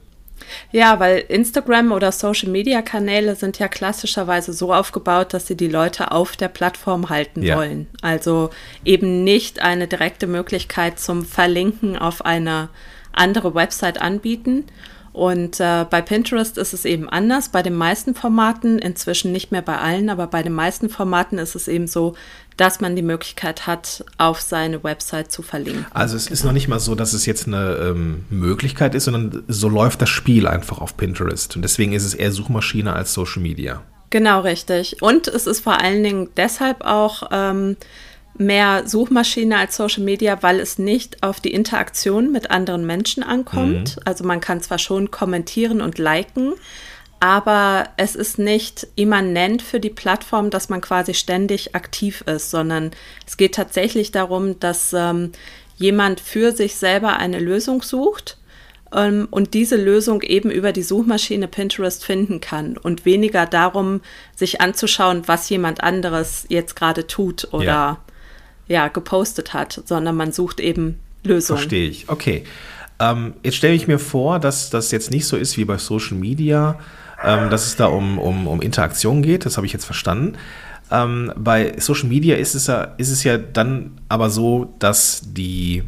Ja, 0.72 1.00
weil 1.00 1.20
Instagram 1.28 1.92
oder 1.92 2.12
Social-Media-Kanäle 2.12 3.36
sind 3.36 3.60
ja 3.60 3.68
klassischerweise 3.68 4.54
so 4.54 4.74
aufgebaut, 4.74 5.34
dass 5.34 5.48
sie 5.48 5.58
die 5.58 5.68
Leute 5.68 6.12
auf 6.12 6.36
der 6.36 6.48
Plattform 6.48 7.10
halten 7.10 7.42
ja. 7.44 7.58
wollen. 7.58 7.88
Also 8.02 8.50
eben 8.86 9.24
nicht 9.24 9.62
eine 9.62 9.88
direkte 9.88 10.28
Möglichkeit 10.28 11.00
zum 11.00 11.26
Verlinken 11.26 11.98
auf 11.98 12.26
eine 12.26 12.70
andere 13.12 13.54
Website 13.56 14.02
anbieten. 14.02 14.66
Und 15.20 15.60
äh, 15.60 15.86
bei 15.90 16.02
Pinterest 16.02 16.58
ist 16.58 16.72
es 16.72 16.86
eben 16.86 17.10
anders. 17.10 17.50
Bei 17.50 17.62
den 17.62 17.76
meisten 17.76 18.16
Formaten, 18.16 18.80
inzwischen 18.80 19.34
nicht 19.34 19.52
mehr 19.52 19.62
bei 19.62 19.78
allen, 19.78 20.10
aber 20.10 20.28
bei 20.28 20.44
den 20.44 20.54
meisten 20.54 20.88
Formaten 20.88 21.40
ist 21.40 21.56
es 21.56 21.68
eben 21.68 21.88
so, 21.88 22.16
dass 22.56 22.80
man 22.80 22.96
die 22.96 23.02
Möglichkeit 23.02 23.68
hat, 23.68 24.06
auf 24.18 24.40
seine 24.40 24.82
Website 24.82 25.30
zu 25.30 25.42
verlinken. 25.42 25.86
Also 25.92 26.16
es 26.16 26.28
genau. 26.28 26.34
ist 26.36 26.44
noch 26.46 26.54
nicht 26.54 26.70
mal 26.70 26.80
so, 26.80 26.96
dass 26.96 27.12
es 27.12 27.26
jetzt 27.26 27.48
eine 27.48 27.76
ähm, 27.82 28.24
Möglichkeit 28.30 28.96
ist, 28.96 29.04
sondern 29.04 29.44
so 29.50 29.68
läuft 29.68 30.02
das 30.02 30.08
Spiel 30.08 30.48
einfach 30.48 30.80
auf 30.80 30.96
Pinterest. 30.96 31.54
Und 31.58 31.64
deswegen 31.64 31.92
ist 31.92 32.06
es 32.06 32.14
eher 32.14 32.32
Suchmaschine 32.32 32.94
als 32.94 33.14
Social 33.14 33.42
Media. 33.42 33.82
Genau, 34.12 34.40
richtig. 34.40 35.02
Und 35.02 35.28
es 35.28 35.48
ist 35.48 35.60
vor 35.60 35.82
allen 35.82 36.02
Dingen 36.02 36.30
deshalb 36.38 36.86
auch 36.86 37.24
ähm, 37.30 37.76
mehr 38.40 38.88
Suchmaschine 38.88 39.58
als 39.58 39.76
Social 39.76 40.04
Media, 40.04 40.42
weil 40.42 40.60
es 40.60 40.80
nicht 40.80 41.22
auf 41.24 41.42
die 41.42 41.54
Interaktion 41.54 42.32
mit 42.32 42.50
anderen 42.50 42.86
Menschen 42.86 43.22
ankommt. 43.22 43.98
Mhm. 43.98 44.02
Also 44.06 44.24
man 44.24 44.40
kann 44.40 44.62
zwar 44.62 44.80
schon 44.80 45.12
kommentieren 45.12 45.82
und 45.82 45.98
liken, 45.98 46.54
aber 47.20 47.90
es 47.98 48.16
ist 48.16 48.40
nicht 48.40 48.88
immanent 48.96 49.62
für 49.62 49.82
die 49.82 49.90
Plattform, 49.90 50.50
dass 50.50 50.70
man 50.70 50.80
quasi 50.80 51.14
ständig 51.14 51.76
aktiv 51.76 52.22
ist, 52.28 52.50
sondern 52.50 52.92
es 53.28 53.36
geht 53.36 53.56
tatsächlich 53.56 54.12
darum, 54.12 54.58
dass 54.60 54.94
ähm, 54.94 55.34
jemand 55.76 56.22
für 56.22 56.54
sich 56.54 56.78
selber 56.78 57.18
eine 57.18 57.40
Lösung 57.40 57.82
sucht 57.82 58.38
ähm, 58.94 59.28
und 59.32 59.54
diese 59.54 59.76
Lösung 59.76 60.22
eben 60.22 60.50
über 60.50 60.72
die 60.72 60.82
Suchmaschine 60.82 61.50
Pinterest 61.50 62.06
finden 62.06 62.40
kann 62.40 62.78
und 62.78 63.04
weniger 63.04 63.46
darum, 63.46 64.00
sich 64.34 64.62
anzuschauen, 64.62 65.24
was 65.26 65.50
jemand 65.50 65.84
anderes 65.84 66.46
jetzt 66.48 66.78
gerade 66.78 67.06
tut 67.06 67.50
oder 67.52 67.66
ja. 67.66 67.98
Ja 68.70 68.88
gepostet 68.88 69.54
hat, 69.54 69.82
sondern 69.86 70.16
man 70.16 70.32
sucht 70.32 70.62
eben 70.62 71.00
Lösungen. 71.26 71.58
Verstehe 71.58 71.90
ich. 71.90 72.08
Okay. 72.08 72.46
Ähm, 73.00 73.34
jetzt 73.44 73.58
stelle 73.58 73.74
ich 73.74 73.88
mir 73.88 74.00
vor, 74.00 74.40
dass 74.40 74.70
das 74.70 74.92
jetzt 74.92 75.12
nicht 75.12 75.26
so 75.26 75.36
ist 75.36 75.58
wie 75.58 75.66
bei 75.66 75.78
Social 75.78 76.16
Media 76.16 76.80
ähm, 77.24 77.50
dass 77.50 77.66
es 77.66 77.76
da 77.76 77.88
um, 77.88 78.18
um, 78.18 78.48
um 78.48 78.62
Interaktion 78.62 79.22
geht. 79.22 79.46
Das 79.46 79.58
habe 79.58 79.68
ich 79.68 79.74
jetzt 79.74 79.86
verstanden. 79.86 80.38
Ähm, 80.92 81.32
bei 81.36 81.76
Social 81.78 82.08
Media 82.08 82.36
ist 82.36 82.56
es, 82.56 82.68
ja, 82.68 82.84
ist 82.98 83.12
es 83.12 83.24
ja 83.24 83.38
dann 83.38 84.00
aber 84.10 84.30
so, 84.30 84.74
dass 84.80 85.22
die 85.26 85.84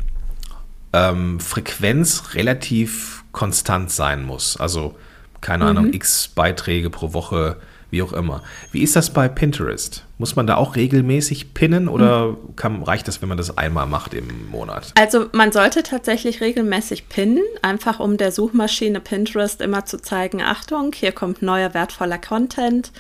ähm, 0.94 1.40
Frequenz 1.40 2.34
relativ 2.34 3.24
konstant 3.32 3.92
sein 3.92 4.24
muss. 4.24 4.58
Also, 4.58 4.96
keine 5.40 5.66
Ahnung, 5.66 5.86
mhm. 5.86 5.94
x 5.94 6.28
Beiträge 6.28 6.90
pro 6.90 7.14
Woche 7.14 7.58
wie 7.92 8.02
auch 8.02 8.14
immer. 8.14 8.42
Wie 8.72 8.82
ist 8.82 8.96
das 8.96 9.12
bei 9.12 9.28
Pinterest? 9.28 10.04
Muss 10.18 10.36
man 10.36 10.48
da 10.48 10.56
auch 10.56 10.76
regelmäßig 10.76 11.54
pinnen 11.54 11.88
oder 11.88 12.38
kann, 12.56 12.82
reicht 12.84 13.08
das, 13.08 13.22
wenn 13.22 13.30
man 13.30 13.38
das 13.38 13.58
einmal 13.58 13.86
macht 13.86 14.14
im 14.14 14.50
Monat? 14.50 14.94
Also 14.96 15.28
man 15.34 15.52
sollte 15.52 15.84
tatsächlich 15.84 16.42
regelmäßig 16.42 17.10
pinnen, 17.10 17.44
einfach 17.62 18.00
um 18.00 18.18
der 18.18 18.32
Suchmaschine 18.32 19.00
Pinterest 19.00 19.62
immer 19.62 19.86
zu 19.86 20.02
zeigen, 20.02 20.42
Achtung, 20.42 20.94
hier 20.96 21.12
kommt 21.12 21.42
neuer 21.42 21.74
wertvoller 21.74 22.18
Content. 22.18 22.92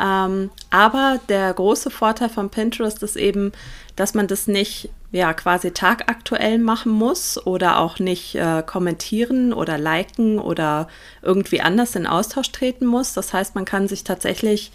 Ähm, 0.00 0.50
aber 0.70 1.20
der 1.28 1.52
große 1.54 1.90
Vorteil 1.90 2.28
von 2.28 2.50
Pinterest 2.50 3.02
ist 3.02 3.16
eben, 3.16 3.52
dass 3.96 4.14
man 4.14 4.26
das 4.26 4.46
nicht 4.46 4.90
ja 5.12 5.32
quasi 5.32 5.70
tagaktuell 5.70 6.58
machen 6.58 6.90
muss 6.90 7.44
oder 7.46 7.78
auch 7.78 8.00
nicht 8.00 8.34
äh, 8.34 8.64
kommentieren 8.66 9.52
oder 9.52 9.78
liken 9.78 10.40
oder 10.40 10.88
irgendwie 11.22 11.60
anders 11.60 11.94
in 11.94 12.06
Austausch 12.06 12.50
treten 12.50 12.86
muss. 12.86 13.12
Das 13.12 13.32
heißt, 13.32 13.54
man 13.54 13.64
kann 13.64 13.86
sich 13.86 14.02
tatsächlich 14.02 14.72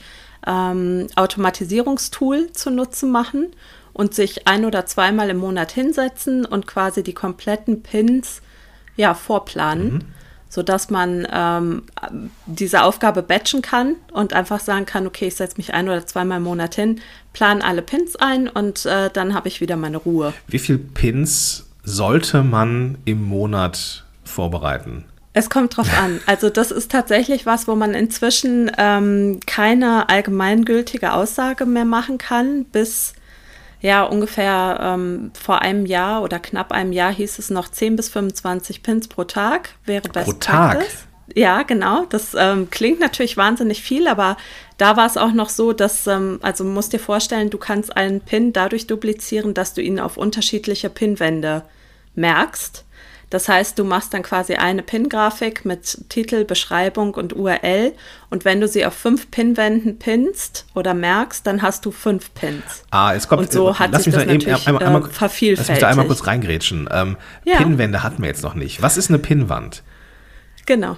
ähm, 0.48 1.08
Automatisierungstool 1.18 2.54
zu 2.54 2.72
Nutzen 2.72 3.12
machen 3.12 3.48
und 3.92 4.14
sich 4.14 4.48
ein 4.48 4.64
oder 4.64 4.86
zweimal 4.86 5.30
im 5.30 5.38
Monat 5.38 5.74
hinsetzen 5.74 6.46
und 6.46 6.66
quasi 6.66 7.04
die 7.04 7.14
kompletten 7.14 7.84
Pins 7.84 8.42
ja 8.96 9.14
vorplanen. 9.14 9.94
Mhm 9.94 10.19
sodass 10.50 10.90
man 10.90 11.28
ähm, 11.32 11.84
diese 12.48 12.84
Aufgabe 12.84 13.22
batchen 13.22 13.62
kann 13.62 13.96
und 14.12 14.34
einfach 14.34 14.60
sagen 14.60 14.86
kann, 14.86 15.08
okay, 15.08 15.28
ich 15.28 15.36
setze 15.36 15.58
mich 15.58 15.74
ein 15.74 15.88
oder 15.88 16.06
zweimal 16.06 16.38
im 16.38 16.44
Monat 16.44 16.76
hin, 16.76 17.00
plan 17.34 17.62
alle 17.62 17.84
Pins 17.84 18.16
ein 18.16 18.48
und 18.50 18.86
äh, 18.86 19.10
dann 19.14 19.34
habe 19.34 19.48
ich 19.48 19.62
wieder 19.62 19.78
meine 19.78 19.98
Ruhe. 19.98 20.34
Wie 20.48 20.60
viele 20.60 20.80
Pins 20.80 21.68
sollte 21.84 22.44
man 22.44 22.98
im 23.06 23.24
Monat 23.24 24.06
vorbereiten? 24.24 25.06
Es 25.34 25.50
kommt 25.50 25.78
drauf 25.78 25.88
an. 26.02 26.20
Also 26.26 26.50
das 26.50 26.72
ist 26.72 26.92
tatsächlich 26.92 27.46
was, 27.46 27.68
wo 27.68 27.76
man 27.76 27.94
inzwischen 27.94 28.72
ähm, 28.78 29.40
keine 29.46 30.10
allgemeingültige 30.10 31.14
Aussage 31.14 31.66
mehr 31.66 31.86
machen 31.86 32.18
kann, 32.18 32.66
bis 32.66 33.14
ja, 33.82 34.04
ungefähr 34.04 34.80
ähm, 34.82 35.32
vor 35.40 35.62
einem 35.62 35.86
Jahr 35.86 36.22
oder 36.22 36.40
knapp 36.40 36.72
einem 36.72 36.92
Jahr 36.92 37.14
hieß 37.14 37.40
es 37.40 37.50
noch 37.50 37.70
10 37.70 37.96
bis 37.96 38.10
25 38.10 38.84
Pins 38.84 39.08
pro 39.08 39.24
Tag 39.24 39.70
wäre 39.86 40.10
Best 40.10 40.26
Pro 40.26 40.34
Tag? 40.34 40.80
Practice. 40.80 41.06
Ja, 41.36 41.62
genau. 41.64 42.06
Das 42.06 42.36
ähm, 42.38 42.70
klingt 42.70 43.00
natürlich 43.00 43.38
wahnsinnig 43.38 43.82
viel, 43.82 44.08
aber 44.08 44.38
da 44.78 44.98
war 44.98 45.06
es 45.06 45.18
auch 45.18 45.32
noch 45.32 45.50
so, 45.50 45.74
dass, 45.74 46.08
ähm, 46.08 46.40
also 46.42 46.64
musst 46.64 46.94
dir 46.94 47.00
vorstellen, 47.00 47.50
du 47.50 47.58
kannst 47.58 47.96
einen 47.96 48.22
Pin 48.22 48.52
dadurch 48.54 48.88
duplizieren, 48.88 49.54
dass 49.54 49.74
du 49.74 49.82
ihn 49.82 50.00
auf 50.00 50.18
unterschiedliche 50.18 50.90
Pinwände 50.90 51.64
merkst. 52.16 52.86
Das 53.30 53.48
heißt, 53.48 53.78
du 53.78 53.84
machst 53.84 54.14
dann 54.14 54.24
quasi 54.24 54.56
eine 54.56 54.82
Pin-Grafik 54.82 55.64
mit 55.64 56.10
Titel, 56.10 56.46
Beschreibung 56.46 57.14
und 57.14 57.36
URL. 57.36 57.94
Und 58.30 58.44
wenn 58.44 58.60
du 58.60 58.68
sie 58.68 58.86
auf 58.86 58.94
fünf 58.94 59.30
Pinwänden 59.30 60.00
pinst 60.00 60.66
oder 60.74 60.94
merkst, 60.94 61.46
dann 61.46 61.62
hast 61.62 61.86
du 61.86 61.92
fünf 61.92 62.34
Pins. 62.34 62.84
Ah, 62.90 63.14
es 63.14 63.28
kommt. 63.28 63.42
Und 63.42 63.52
so 63.52 63.78
hat 63.78 63.92
lass 63.92 64.04
sich 64.04 64.14
mich 64.14 64.16
das 64.16 64.26
da 64.26 64.32
eben 64.32 64.40
natürlich 64.40 64.68
einmal, 64.68 64.84
einmal, 64.84 65.02
äh, 65.10 65.14
vervielfältigt. 65.14 65.60
Lass 65.60 65.70
mich 65.70 65.80
da 65.80 65.88
einmal 65.90 66.08
kurz 66.08 66.26
reingrätschen. 66.26 66.90
Ähm, 66.92 67.18
Ja. 67.46 67.58
Pinwände 67.58 68.02
hatten 68.02 68.22
wir 68.22 68.30
jetzt 68.30 68.44
noch 68.44 68.56
nicht. 68.56 68.82
Was 68.82 68.98
ist 68.98 69.10
eine 69.10 69.20
Pinwand? 69.20 69.84
Genau. 70.66 70.98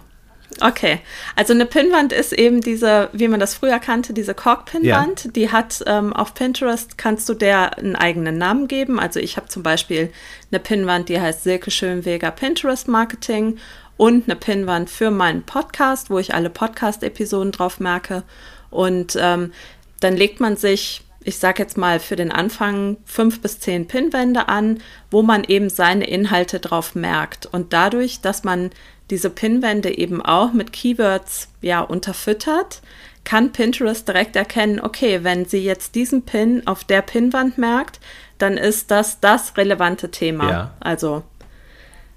Okay, 0.60 1.00
also 1.36 1.54
eine 1.54 1.66
Pinnwand 1.66 2.14
ist 2.14 2.34
eben 2.34 2.62
diese, 2.62 3.10
wie 3.14 3.28
man 3.28 3.40
das 3.40 3.56
früher 3.56 3.80
kannte, 3.80 4.14
diese 4.14 4.34
Kork-Pinnwand. 4.34 5.36
Die 5.36 5.52
hat 5.52 5.84
ähm, 5.88 6.14
auf 6.14 6.34
Pinterest, 6.34 6.98
kannst 6.98 7.28
du 7.30 7.34
der 7.34 7.78
einen 7.78 7.96
eigenen 7.96 8.38
Namen 8.38 8.68
geben. 8.68 9.00
Also 9.00 9.20
ich 9.20 9.38
habe 9.38 9.48
zum 9.48 9.64
Beispiel 9.64 10.12
eine 10.52 10.60
Pinnwand, 10.60 11.10
die 11.10 11.20
heißt 11.20 11.44
Silke 11.44 11.72
Schönweger 11.72 12.32
Pinterest 12.32 12.88
Marketing 12.88 13.58
und 13.98 14.26
eine 14.26 14.36
Pinnwand 14.36 14.90
für 14.90 15.12
meinen 15.12 15.44
Podcast, 15.44 16.10
wo 16.10 16.20
ich 16.20 16.34
alle 16.34 16.50
Podcast-Episoden 16.50 17.52
drauf 17.52 17.80
merke. 17.80 18.24
Und 18.70 19.18
ähm, 19.20 19.54
dann 20.00 20.18
legt 20.18 20.40
man 20.40 20.58
sich, 20.58 21.04
ich 21.24 21.38
sage 21.38 21.62
jetzt 21.62 21.78
mal 21.78 22.00
für 22.00 22.16
den 22.16 22.32
Anfang 22.32 22.98
fünf 23.06 23.42
bis 23.42 23.60
zehn 23.60 23.88
Pinnwände 23.88 24.48
an, 24.48 24.80
wo 25.12 25.22
man 25.22 25.44
eben 25.44 25.70
seine 25.70 26.08
Inhalte 26.08 26.60
drauf 26.60 26.96
merkt. 26.96 27.46
Und 27.46 27.74
dadurch, 27.74 28.22
dass 28.22 28.44
man 28.44 28.72
diese 29.12 29.30
Pinwände 29.30 29.96
eben 29.96 30.22
auch 30.22 30.54
mit 30.54 30.74
Keywords 30.74 31.50
ja 31.62 31.82
unterfüttert, 31.82 32.82
kann 33.24 33.52
Pinterest 33.52 34.08
direkt 34.08 34.36
erkennen, 34.36 34.80
okay, 34.82 35.24
wenn 35.24 35.46
sie 35.46 35.64
jetzt 35.64 35.94
diesen 35.94 36.24
Pin 36.24 36.66
auf 36.66 36.84
der 36.84 37.04
Pinwand 37.04 37.58
merkt, 37.58 38.00
dann 38.40 38.58
ist 38.58 38.90
das 38.90 39.20
das 39.20 39.58
relevante 39.58 40.10
Thema. 40.10 40.50
Ja. 40.50 40.74
Also 40.80 41.24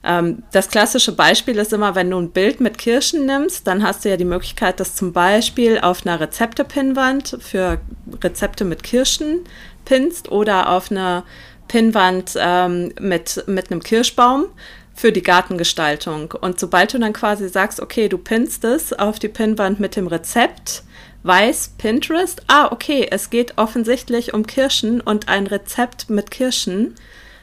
ähm, 0.02 0.42
das 0.52 0.68
klassische 0.68 1.12
Beispiel 1.12 1.56
ist 1.56 1.72
immer, 1.72 1.94
wenn 1.94 2.10
du 2.10 2.18
ein 2.18 2.30
Bild 2.30 2.60
mit 2.60 2.78
Kirschen 2.78 3.26
nimmst, 3.26 3.66
dann 3.66 3.82
hast 3.82 4.04
du 4.04 4.10
ja 4.10 4.16
die 4.16 4.24
Möglichkeit, 4.24 4.80
das 4.80 4.94
zum 4.94 5.12
Beispiel 5.12 5.78
auf 5.78 6.06
einer 6.06 6.20
Rezepte-Pinwand 6.20 7.38
für 7.40 7.80
Rezepte 8.22 8.64
mit 8.64 8.82
Kirschen 8.82 9.40
pinst 9.84 10.30
oder 10.30 10.70
auf 10.70 10.90
einer 10.90 11.24
Pinwand 11.68 12.34
ähm, 12.38 12.92
mit, 13.00 13.44
mit 13.46 13.70
einem 13.70 13.82
Kirschbaum 13.82 14.46
für 14.94 15.12
die 15.12 15.22
Gartengestaltung. 15.22 16.32
Und 16.40 16.60
sobald 16.60 16.94
du 16.94 16.98
dann 16.98 17.12
quasi 17.12 17.48
sagst, 17.48 17.80
okay, 17.80 18.08
du 18.08 18.16
pinst 18.16 18.64
es 18.64 18.92
auf 18.92 19.18
die 19.18 19.28
Pinwand 19.28 19.80
mit 19.80 19.96
dem 19.96 20.06
Rezept, 20.06 20.84
weiß 21.24 21.74
Pinterest, 21.78 22.42
ah, 22.46 22.70
okay, 22.70 23.08
es 23.10 23.30
geht 23.30 23.58
offensichtlich 23.58 24.34
um 24.34 24.46
Kirschen 24.46 25.00
und 25.00 25.28
ein 25.28 25.46
Rezept 25.46 26.10
mit 26.10 26.30
Kirschen. 26.30 26.94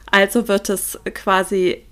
Also 0.10 0.48
wird 0.48 0.70
es 0.70 1.00
quasi 1.13 1.84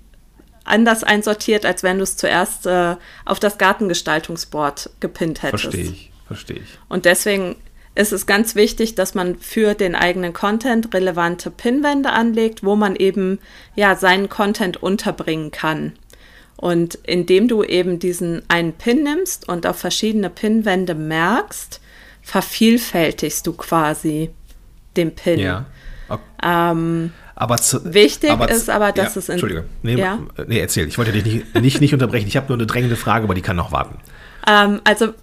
anders 0.64 1.04
einsortiert, 1.04 1.66
als 1.66 1.82
wenn 1.82 1.98
du 1.98 2.04
es 2.04 2.16
zuerst 2.16 2.66
äh, 2.66 2.96
auf 3.24 3.40
das 3.40 3.58
Gartengestaltungsboard 3.58 4.90
gepinnt 5.00 5.42
hättest. 5.42 5.64
Verstehe 5.64 5.84
ich, 5.84 6.12
verstehe 6.26 6.56
ich. 6.58 6.78
Und 6.88 7.04
deswegen 7.04 7.56
ist 8.00 8.12
es 8.12 8.26
ganz 8.26 8.54
wichtig, 8.54 8.94
dass 8.94 9.14
man 9.14 9.38
für 9.38 9.74
den 9.74 9.94
eigenen 9.94 10.32
Content 10.32 10.92
relevante 10.94 11.50
Pinwände 11.50 12.10
anlegt, 12.10 12.64
wo 12.64 12.74
man 12.76 12.96
eben 12.96 13.38
ja 13.76 13.94
seinen 13.96 14.28
Content 14.28 14.82
unterbringen 14.82 15.50
kann. 15.50 15.92
Und 16.56 16.96
indem 17.06 17.48
du 17.48 17.62
eben 17.64 17.98
diesen 17.98 18.42
einen 18.48 18.72
Pin 18.74 19.02
nimmst 19.02 19.48
und 19.48 19.66
auf 19.66 19.76
verschiedene 19.78 20.28
Pinwände 20.30 20.94
merkst, 20.94 21.80
vervielfältigst 22.22 23.46
du 23.46 23.52
quasi 23.54 24.30
den 24.96 25.14
Pin. 25.14 25.38
Ja. 25.38 25.66
Okay. 26.08 26.20
Ähm, 26.42 27.12
Aber 27.34 27.56
zu, 27.56 27.94
Wichtig 27.94 28.30
aber 28.30 28.50
ist 28.50 28.68
aber, 28.68 28.92
dass 28.92 29.14
ja, 29.14 29.18
es 29.20 29.28
in- 29.28 29.32
Entschuldige. 29.34 29.64
Nee, 29.82 29.94
Ja? 29.94 30.18
nee, 30.46 30.58
erzähl. 30.58 30.86
Ich 30.88 30.98
wollte 30.98 31.12
dich 31.12 31.24
nicht, 31.24 31.54
nicht, 31.54 31.80
nicht 31.80 31.94
unterbrechen. 31.94 32.26
Ich 32.28 32.36
habe 32.36 32.48
nur 32.48 32.58
eine 32.58 32.66
drängende 32.66 32.96
Frage, 32.96 33.24
aber 33.24 33.34
die 33.34 33.42
kann 33.42 33.56
noch 33.56 33.72
warten. 33.72 33.96
Ähm, 34.46 34.80
also 34.84 35.14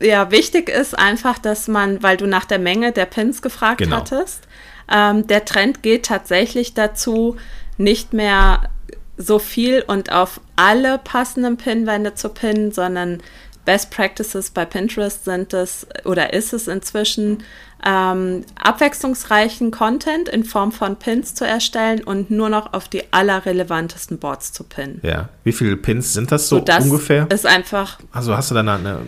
ja, 0.00 0.30
wichtig 0.30 0.68
ist 0.68 0.98
einfach, 0.98 1.38
dass 1.38 1.68
man, 1.68 2.02
weil 2.02 2.16
du 2.16 2.26
nach 2.26 2.44
der 2.44 2.58
Menge 2.58 2.92
der 2.92 3.06
Pins 3.06 3.42
gefragt 3.42 3.78
Genau. 3.78 3.96
hattest, 3.96 4.46
ähm, 4.92 5.26
der 5.26 5.44
Trend 5.44 5.82
geht 5.82 6.06
tatsächlich 6.06 6.74
dazu, 6.74 7.36
nicht 7.78 8.12
mehr 8.12 8.68
so 9.16 9.38
viel 9.38 9.82
und 9.86 10.12
auf 10.12 10.40
alle 10.56 10.98
passenden 10.98 11.56
Pinwände 11.56 12.14
zu 12.14 12.28
pinnen, 12.28 12.72
sondern 12.72 13.22
Best 13.66 13.90
Practices 13.90 14.48
bei 14.50 14.64
Pinterest 14.64 15.26
sind 15.26 15.52
es 15.52 15.86
oder 16.04 16.32
ist 16.32 16.54
es 16.54 16.66
inzwischen, 16.68 17.42
ähm, 17.84 18.42
abwechslungsreichen 18.90 19.70
Content 19.70 20.28
in 20.30 20.44
Form 20.44 20.72
von 20.72 20.96
Pins 20.96 21.34
zu 21.34 21.44
erstellen 21.46 22.02
und 22.02 22.30
nur 22.30 22.48
noch 22.48 22.72
auf 22.72 22.88
die 22.88 23.02
allerrelevantesten 23.12 24.18
Boards 24.18 24.52
zu 24.52 24.64
pinnen. 24.64 25.00
Ja. 25.02 25.28
Wie 25.44 25.52
viele 25.52 25.76
Pins 25.76 26.14
sind 26.14 26.32
das 26.32 26.48
so 26.48 26.60
das 26.60 26.84
ungefähr? 26.84 27.28
ist 27.30 27.44
einfach 27.46 27.98
Also 28.12 28.34
hast 28.36 28.50
du 28.50 28.54
da 28.54 28.60
eine, 28.60 28.72
eine, 28.74 28.98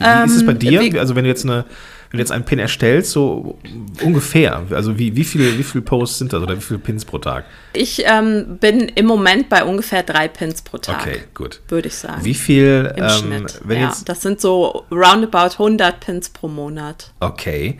eine 0.00 0.22
wie 0.24 0.26
ist 0.30 0.36
es 0.36 0.44
bei 0.44 0.52
Ähm, 0.52 0.58
dir? 0.58 0.80
wie- 0.80 0.98
also 0.98 1.14
wenn 1.14 1.22
du 1.24 1.30
jetzt 1.30 1.44
eine, 1.44 1.64
wenn 2.10 2.18
du 2.18 2.22
jetzt 2.22 2.32
einen 2.32 2.44
Pin 2.44 2.58
erstellst, 2.58 3.10
so 3.12 3.58
ungefähr, 4.02 4.62
also 4.70 4.98
wie, 4.98 5.16
wie 5.16 5.24
viele, 5.24 5.58
wie 5.58 5.62
viele 5.62 5.82
Posts 5.82 6.18
sind 6.18 6.32
das 6.32 6.42
oder 6.42 6.56
wie 6.56 6.60
viele 6.60 6.78
Pins 6.78 7.04
pro 7.04 7.18
Tag? 7.18 7.44
Ich 7.72 8.02
ähm, 8.06 8.58
bin 8.60 8.80
im 8.94 9.06
Moment 9.06 9.48
bei 9.48 9.64
ungefähr 9.64 10.02
drei 10.02 10.28
Pins 10.28 10.62
pro 10.62 10.78
Tag, 10.78 11.00
Okay, 11.02 11.18
gut. 11.34 11.60
würde 11.68 11.88
ich 11.88 11.94
sagen. 11.94 12.24
Wie 12.24 12.34
viel, 12.34 12.92
Im 12.96 13.04
ähm, 13.04 13.10
Schnitt. 13.10 13.60
ja, 13.68 13.92
das 14.04 14.22
sind 14.22 14.40
so 14.40 14.84
roundabout 14.90 15.52
100 15.54 16.00
Pins 16.00 16.28
pro 16.28 16.48
Monat. 16.48 17.12
okay, 17.20 17.78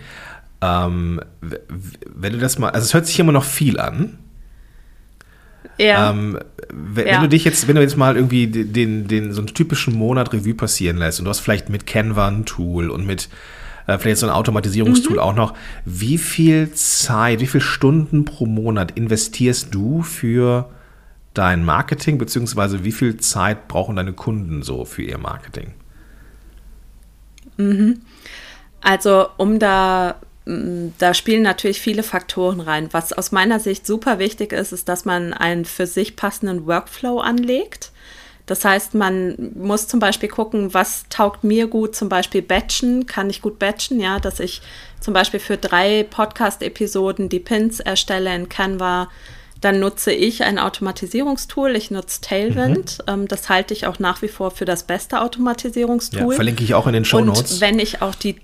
ähm, 0.63 1.21
wenn 1.41 2.33
du 2.33 2.39
das 2.39 2.59
mal, 2.59 2.71
also 2.71 2.85
es 2.87 2.95
hört 2.95 3.07
sich 3.07 3.19
immer 3.21 3.33
noch 3.33 3.45
viel 3.45 3.79
an. 3.79 4.19
Ja, 5.79 6.11
Ähm, 6.11 6.39
wenn, 6.73 7.07
Ja. 7.07 7.21
du 7.21 7.29
dich 7.29 7.45
jetzt, 7.45 7.69
wenn 7.69 7.77
du 7.77 7.83
jetzt 7.83 7.97
mal 7.97 8.17
irgendwie 8.17 8.47
den, 8.47 8.73
den, 8.73 9.09
den 9.09 9.33
so 9.33 9.41
einen 9.43 9.49
typischen 9.49 9.95
Monat 9.95 10.33
Revue 10.33 10.55
passieren 10.55 10.97
lässt 10.97 11.19
und 11.19 11.27
du 11.27 11.29
hast 11.31 11.41
vielleicht 11.41 11.69
mit 11.69 11.87
Canva 11.87 12.29
ein 12.29 12.47
Tool 12.47 12.89
und 12.89 13.05
mit 13.07 13.29
äh, 13.87 13.99
vielleicht 13.99 14.19
so 14.19 14.27
ein 14.27 14.33
Automatisierungstool 14.33 15.19
auch 15.19 15.35
noch, 15.35 15.55
wie 15.85 16.19
viel 16.19 16.73
Zeit, 16.73 17.41
wie 17.41 17.47
viele 17.47 17.63
Stunden 17.63 18.25
pro 18.25 18.47
Monat 18.47 18.93
investierst 18.93 19.75
du 19.75 20.03
für 20.03 20.69
dein 21.35 21.65
Marketing, 21.65 22.19
beziehungsweise 22.19 22.85
wie 22.85 22.93
viel 22.93 23.19
Zeit 23.19 23.69
brauchen 23.69 23.97
deine 23.97 24.13
Kunden 24.13 24.63
so 24.63 24.85
für 24.85 25.03
ihr 25.03 25.19
Marketing? 25.19 25.75
also 28.81 29.29
um 29.37 29.59
da, 29.59 30.17
m, 30.47 30.95
da 30.99 31.15
spielen 31.15 31.43
natürlich 31.43 31.81
viele 31.81 32.03
Faktoren 32.03 32.61
rein. 32.61 32.89
Was 32.93 33.13
aus 33.13 33.33
meiner 33.33 33.61
Sicht 33.61 33.87
super 33.87 34.19
wichtig 34.19 34.53
ist, 34.53 34.73
ist, 34.73 34.89
dass 34.89 35.05
man 35.05 35.33
einen 35.33 35.65
für 35.65 35.87
sich 35.87 36.17
passenden 36.17 36.67
Workflow 36.67 37.19
anlegt. 37.21 37.93
Das 38.47 38.65
heißt, 38.65 38.95
man 38.95 39.53
muss 39.57 39.89
zum 39.89 39.99
Beispiel 39.99 40.29
gucken, 40.29 40.73
was 40.73 41.05
taugt 41.11 41.43
mir 41.43 41.67
gut, 41.67 41.97
zum 41.97 42.09
Beispiel 42.09 42.43
batchen, 42.43 43.07
kann 43.07 43.29
ich 43.29 43.43
gut 43.43 43.59
batchen, 43.59 43.99
ja, 43.99 44.21
dass 44.21 44.39
ich 44.39 44.63
zum 45.01 45.13
Beispiel 45.13 45.41
für 45.41 45.57
drei 45.57 46.07
Podcast-Episoden 46.09 47.29
die 47.29 47.41
Pins 47.41 47.81
erstelle 47.81 48.35
in 48.35 48.49
Canva. 48.49 49.09
Dann 49.61 49.81
nutze 49.81 50.13
ich 50.13 50.45
ein 50.45 50.59
Automatisierungstool. 50.59 51.75
Ich 51.77 51.91
nutze 51.91 52.21
Tailwind. 52.21 52.99
Mhm. 53.07 53.13
Ähm, 53.13 53.29
das 53.29 53.49
halte 53.49 53.75
ich 53.75 53.87
auch 53.87 53.99
nach 53.99 54.23
wie 54.23 54.29
vor 54.29 54.51
für 54.51 54.65
das 54.65 54.85
beste 54.85 55.21
Automatisierungstool. 55.23 56.33
Ja, 56.33 56.37
verlinke 56.37 56.63
ich 56.63 56.75
auch 56.75 56.87
in 56.87 56.93
den 56.93 57.05
Show 57.05 57.21
Notes. 57.21 57.55
Und 57.55 57.61
wenn 57.63 57.79
ich 57.79 58.03
auch 58.03 58.15
die 58.15 58.37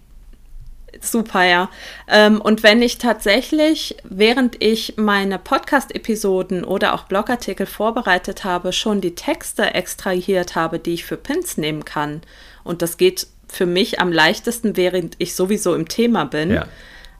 Super, 1.03 1.43
ja. 1.43 1.69
Ähm, 2.07 2.41
und 2.41 2.63
wenn 2.63 2.81
ich 2.81 2.99
tatsächlich, 2.99 3.97
während 4.05 4.63
ich 4.63 4.95
meine 4.97 5.39
Podcast-Episoden 5.39 6.63
oder 6.63 6.95
auch 6.95 7.05
Blogartikel 7.05 7.67
vorbereitet 7.67 8.45
habe, 8.45 8.73
schon 8.73 9.01
die 9.01 9.17
Texte 9.17 9.75
extrahiert 9.75 10.55
habe, 10.55 10.79
die 10.79 10.95
ich 10.95 11.05
für 11.05 11.17
Pins 11.17 11.59
nehmen 11.59 11.85
kann, 11.85 12.23
und 12.63 12.83
das 12.83 12.97
geht 12.97 13.27
für 13.49 13.67
mich 13.67 14.01
am 14.01 14.13
leichtesten, 14.13 14.77
während 14.77 15.17
ich 15.19 15.35
sowieso 15.35 15.75
im 15.75 15.89
Thema 15.89 16.25
bin, 16.25 16.53
ja. 16.53 16.67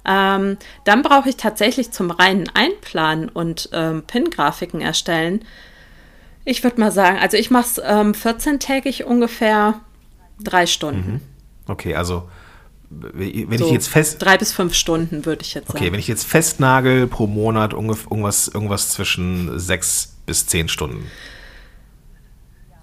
ähm, 0.07 0.57
dann 0.85 1.03
brauche 1.03 1.29
ich 1.29 1.37
tatsächlich 1.37 1.91
zum 1.91 2.13
reinen 2.13 2.49
Einplanen 2.55 3.29
und 3.29 3.69
ähm, 3.73 4.05
Pin-Grafiken 4.07 4.81
erstellen. 4.81 5.45
Ich 6.45 6.63
würde 6.63 6.81
mal 6.81 6.93
sagen, 6.93 7.19
also 7.19 7.37
ich 7.37 7.51
mache 7.51 7.67
es 7.67 7.79
ähm, 7.85 8.13
14-tägig 8.13 9.03
ungefähr 9.03 9.81
drei 10.41 10.67
Stunden. 10.67 11.15
Mhm. 11.15 11.21
Okay, 11.67 11.97
also 11.97 12.29
wenn 13.13 13.59
so 13.59 13.67
ich 13.67 13.73
jetzt 13.73 13.89
fest. 13.89 14.21
Drei 14.21 14.37
bis 14.37 14.53
fünf 14.53 14.75
Stunden 14.75 15.25
würde 15.25 15.43
ich 15.43 15.55
jetzt 15.55 15.69
sagen. 15.69 15.79
Okay, 15.79 15.93
wenn 15.93 15.99
ich 15.99 16.09
jetzt 16.09 16.27
festnagel 16.27 17.07
pro 17.07 17.27
Monat 17.27 17.73
irgendwas, 17.73 18.49
irgendwas 18.49 18.91
zwischen 18.91 19.59
sechs 19.59 20.17
bis 20.27 20.47
zehn 20.47 20.69
Stunden. 20.69 21.07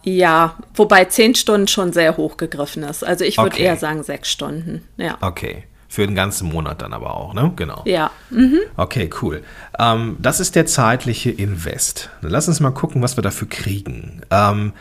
Ja, 0.03 0.57
wobei 0.75 1.05
zehn 1.05 1.35
Stunden 1.35 1.67
schon 1.67 1.93
sehr 1.93 2.17
hoch 2.17 2.37
gegriffen 2.37 2.83
ist. 2.83 3.03
Also 3.03 3.25
ich 3.25 3.37
würde 3.37 3.55
okay. 3.55 3.63
eher 3.63 3.77
sagen 3.77 4.03
sechs 4.03 4.29
Stunden. 4.29 4.83
Ja. 4.97 5.17
Okay. 5.21 5.63
Für 5.91 6.05
den 6.05 6.15
ganzen 6.15 6.47
Monat 6.49 6.83
dann 6.83 6.93
aber 6.93 7.15
auch, 7.15 7.33
ne? 7.33 7.51
Genau. 7.55 7.81
Ja. 7.85 8.11
Mhm. 8.29 8.59
Okay, 8.77 9.09
cool. 9.21 9.43
Ähm, 9.79 10.17
das 10.19 10.39
ist 10.39 10.55
der 10.55 10.67
zeitliche 10.67 11.31
Invest. 11.31 12.11
Lass 12.21 12.47
uns 12.47 12.59
mal 12.59 12.69
gucken, 12.69 13.01
was 13.01 13.17
wir 13.17 13.23
dafür 13.23 13.49
kriegen. 13.49 14.21
Ähm, 14.29 14.73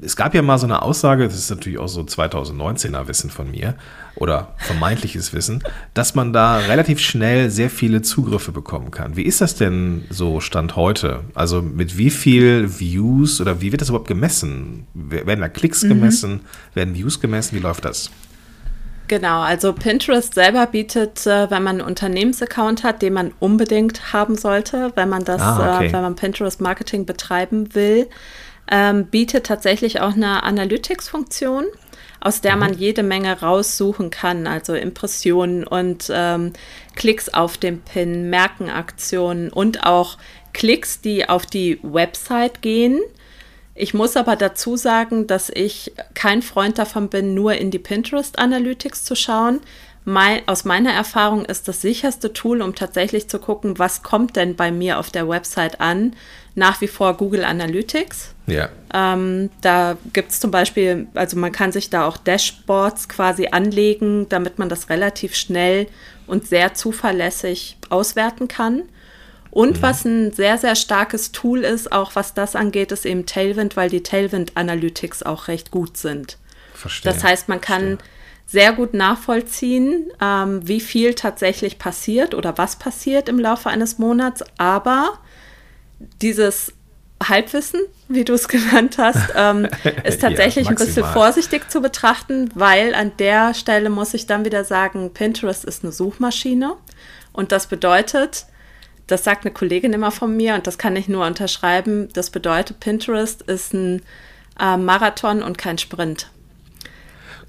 es 0.00 0.16
gab 0.16 0.34
ja 0.34 0.42
mal 0.42 0.58
so 0.58 0.66
eine 0.66 0.82
Aussage, 0.82 1.24
das 1.24 1.36
ist 1.36 1.50
natürlich 1.50 1.78
auch 1.78 1.88
so 1.88 2.02
2019er 2.02 3.08
Wissen 3.08 3.30
von 3.30 3.50
mir 3.50 3.74
oder 4.14 4.54
vermeintliches 4.58 5.32
Wissen, 5.32 5.62
dass 5.92 6.14
man 6.14 6.32
da 6.32 6.58
relativ 6.58 7.00
schnell 7.00 7.50
sehr 7.50 7.68
viele 7.68 8.02
Zugriffe 8.02 8.52
bekommen 8.52 8.90
kann. 8.90 9.16
Wie 9.16 9.24
ist 9.24 9.40
das 9.40 9.56
denn 9.56 10.04
so 10.08 10.40
Stand 10.40 10.76
heute? 10.76 11.24
Also 11.34 11.62
mit 11.62 11.98
wie 11.98 12.10
viel 12.10 12.78
Views 12.78 13.40
oder 13.40 13.60
wie 13.60 13.72
wird 13.72 13.80
das 13.80 13.88
überhaupt 13.88 14.08
gemessen? 14.08 14.86
Werden 14.94 15.40
da 15.40 15.48
Klicks 15.48 15.82
mhm. 15.82 15.88
gemessen? 15.88 16.40
Werden 16.74 16.94
Views 16.94 17.20
gemessen? 17.20 17.56
Wie 17.56 17.60
läuft 17.60 17.84
das? 17.84 18.10
Genau, 19.08 19.40
also 19.40 19.72
Pinterest 19.72 20.34
selber 20.34 20.66
bietet, 20.66 21.26
äh, 21.26 21.50
wenn 21.50 21.64
man 21.64 21.80
einen 21.80 21.88
Unternehmensaccount 21.88 22.84
hat, 22.84 23.02
den 23.02 23.12
man 23.12 23.32
unbedingt 23.40 24.12
haben 24.12 24.36
sollte, 24.36 24.92
wenn 24.94 25.08
man 25.08 25.24
das, 25.24 25.42
ah, 25.42 25.78
okay. 25.78 25.88
äh, 25.88 25.92
wenn 25.92 26.02
man 26.02 26.14
Pinterest 26.14 26.60
Marketing 26.60 27.06
betreiben 27.06 27.74
will, 27.74 28.08
ähm, 28.70 29.06
bietet 29.06 29.46
tatsächlich 29.46 30.00
auch 30.00 30.14
eine 30.14 30.42
Analytics-Funktion, 30.42 31.66
aus 32.20 32.40
der 32.40 32.54
mhm. 32.54 32.60
man 32.60 32.74
jede 32.74 33.02
Menge 33.02 33.40
raussuchen 33.40 34.10
kann, 34.10 34.46
also 34.46 34.74
Impressionen 34.74 35.66
und 35.66 36.10
ähm, 36.12 36.52
Klicks 36.94 37.28
auf 37.28 37.58
dem 37.58 37.80
Pin, 37.80 38.30
Merkenaktionen 38.30 39.50
und 39.50 39.84
auch 39.84 40.18
Klicks, 40.52 41.00
die 41.00 41.28
auf 41.28 41.46
die 41.46 41.78
Website 41.82 42.62
gehen. 42.62 43.00
Ich 43.74 43.94
muss 43.94 44.16
aber 44.16 44.36
dazu 44.36 44.76
sagen, 44.76 45.26
dass 45.26 45.48
ich 45.48 45.92
kein 46.14 46.42
Freund 46.42 46.78
davon 46.78 47.08
bin, 47.08 47.34
nur 47.34 47.54
in 47.54 47.70
die 47.70 47.78
Pinterest 47.78 48.38
Analytics 48.38 49.04
zu 49.04 49.14
schauen. 49.14 49.60
Mein, 50.04 50.40
aus 50.48 50.64
meiner 50.64 50.92
Erfahrung 50.92 51.44
ist 51.44 51.68
das 51.68 51.82
sicherste 51.82 52.32
Tool, 52.32 52.62
um 52.62 52.74
tatsächlich 52.74 53.28
zu 53.28 53.38
gucken, 53.38 53.78
was 53.78 54.02
kommt 54.02 54.34
denn 54.36 54.56
bei 54.56 54.72
mir 54.72 54.98
auf 54.98 55.10
der 55.10 55.28
Website 55.28 55.80
an, 55.80 56.16
nach 56.54 56.80
wie 56.80 56.88
vor 56.88 57.16
Google 57.16 57.44
Analytics. 57.44 58.34
Ja. 58.46 58.70
Ähm, 58.92 59.50
da 59.60 59.96
gibt 60.12 60.32
es 60.32 60.40
zum 60.40 60.50
Beispiel, 60.50 61.06
also 61.14 61.36
man 61.36 61.52
kann 61.52 61.70
sich 61.70 61.90
da 61.90 62.06
auch 62.06 62.16
Dashboards 62.16 63.08
quasi 63.08 63.48
anlegen, 63.52 64.28
damit 64.28 64.58
man 64.58 64.68
das 64.68 64.88
relativ 64.88 65.36
schnell 65.36 65.86
und 66.26 66.46
sehr 66.46 66.74
zuverlässig 66.74 67.76
auswerten 67.90 68.48
kann. 68.48 68.82
Und 69.50 69.78
mhm. 69.78 69.82
was 69.82 70.04
ein 70.04 70.32
sehr, 70.32 70.58
sehr 70.58 70.76
starkes 70.76 71.32
Tool 71.32 71.60
ist, 71.60 71.92
auch 71.92 72.14
was 72.14 72.34
das 72.34 72.56
angeht, 72.56 72.92
ist 72.92 73.04
eben 73.04 73.26
Tailwind, 73.26 73.76
weil 73.76 73.90
die 73.90 74.02
Tailwind 74.02 74.56
Analytics 74.56 75.22
auch 75.22 75.48
recht 75.48 75.70
gut 75.70 75.96
sind. 75.96 76.38
Verstehe. 76.72 77.12
Das 77.12 77.22
heißt, 77.22 77.48
man 77.48 77.60
kann 77.60 77.98
Verstehe. 77.98 78.08
Sehr 78.50 78.72
gut 78.72 78.94
nachvollziehen, 78.94 80.10
ähm, 80.20 80.66
wie 80.66 80.80
viel 80.80 81.14
tatsächlich 81.14 81.78
passiert 81.78 82.34
oder 82.34 82.58
was 82.58 82.76
passiert 82.76 83.28
im 83.28 83.38
Laufe 83.38 83.70
eines 83.70 83.98
Monats, 83.98 84.42
aber 84.58 85.18
dieses 86.20 86.72
Halbwissen, 87.22 87.80
wie 88.08 88.24
du 88.24 88.32
es 88.32 88.48
genannt 88.48 88.98
hast, 88.98 89.32
ähm, 89.36 89.68
ist 90.04 90.20
tatsächlich 90.20 90.64
ja, 90.64 90.70
ein 90.70 90.76
bisschen 90.76 91.04
vorsichtig 91.04 91.70
zu 91.70 91.80
betrachten, 91.80 92.50
weil 92.54 92.94
an 92.94 93.12
der 93.20 93.54
Stelle 93.54 93.88
muss 93.88 94.14
ich 94.14 94.26
dann 94.26 94.44
wieder 94.44 94.64
sagen, 94.64 95.12
Pinterest 95.14 95.64
ist 95.64 95.84
eine 95.84 95.92
Suchmaschine. 95.92 96.74
Und 97.32 97.52
das 97.52 97.68
bedeutet, 97.68 98.46
das 99.06 99.22
sagt 99.22 99.44
eine 99.44 99.54
Kollegin 99.54 99.92
immer 99.92 100.10
von 100.10 100.36
mir 100.36 100.54
und 100.56 100.66
das 100.66 100.76
kann 100.76 100.96
ich 100.96 101.08
nur 101.08 101.24
unterschreiben, 101.24 102.08
das 102.14 102.30
bedeutet, 102.30 102.80
Pinterest 102.80 103.42
ist 103.42 103.74
ein 103.74 104.02
äh, 104.58 104.76
Marathon 104.76 105.40
und 105.44 105.56
kein 105.56 105.78
Sprint. 105.78 106.30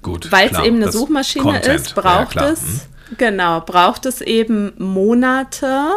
Gut. 0.02 0.30
Weil 0.32 0.50
es 0.50 0.58
eben 0.58 0.82
eine 0.82 0.92
Suchmaschine 0.92 1.44
Content. 1.44 1.80
ist, 1.80 1.94
braucht 1.94 2.36
ja, 2.36 2.50
es, 2.50 2.60
hm. 2.60 2.80
genau, 3.18 3.60
braucht 3.60 4.04
es 4.06 4.20
eben 4.20 4.72
Monate, 4.78 5.88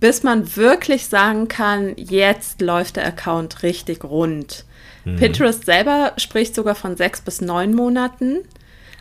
bis 0.00 0.22
man 0.22 0.56
wirklich 0.56 1.06
sagen 1.06 1.48
kann, 1.48 1.92
jetzt 1.96 2.60
läuft 2.60 2.96
der 2.96 3.06
Account 3.06 3.62
richtig 3.62 4.04
rund. 4.04 4.64
Mhm. 5.04 5.16
Pinterest 5.16 5.64
selber 5.64 6.12
spricht 6.16 6.54
sogar 6.54 6.74
von 6.74 6.96
sechs 6.96 7.20
bis 7.20 7.40
neun 7.40 7.74
Monaten. 7.74 8.38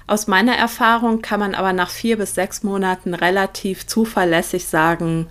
Aus 0.08 0.28
meiner 0.28 0.56
Erfahrung 0.56 1.24
kann 1.24 1.40
man 1.40 1.56
aber 1.56 1.74
nach 1.74 1.90
vier 1.90 2.18
bis 2.18 2.36
sechs 2.36 2.62
Monaten 2.62 3.16
relativ 3.16 3.88
zuverlässig 3.88 4.66
sagen, 4.66 5.28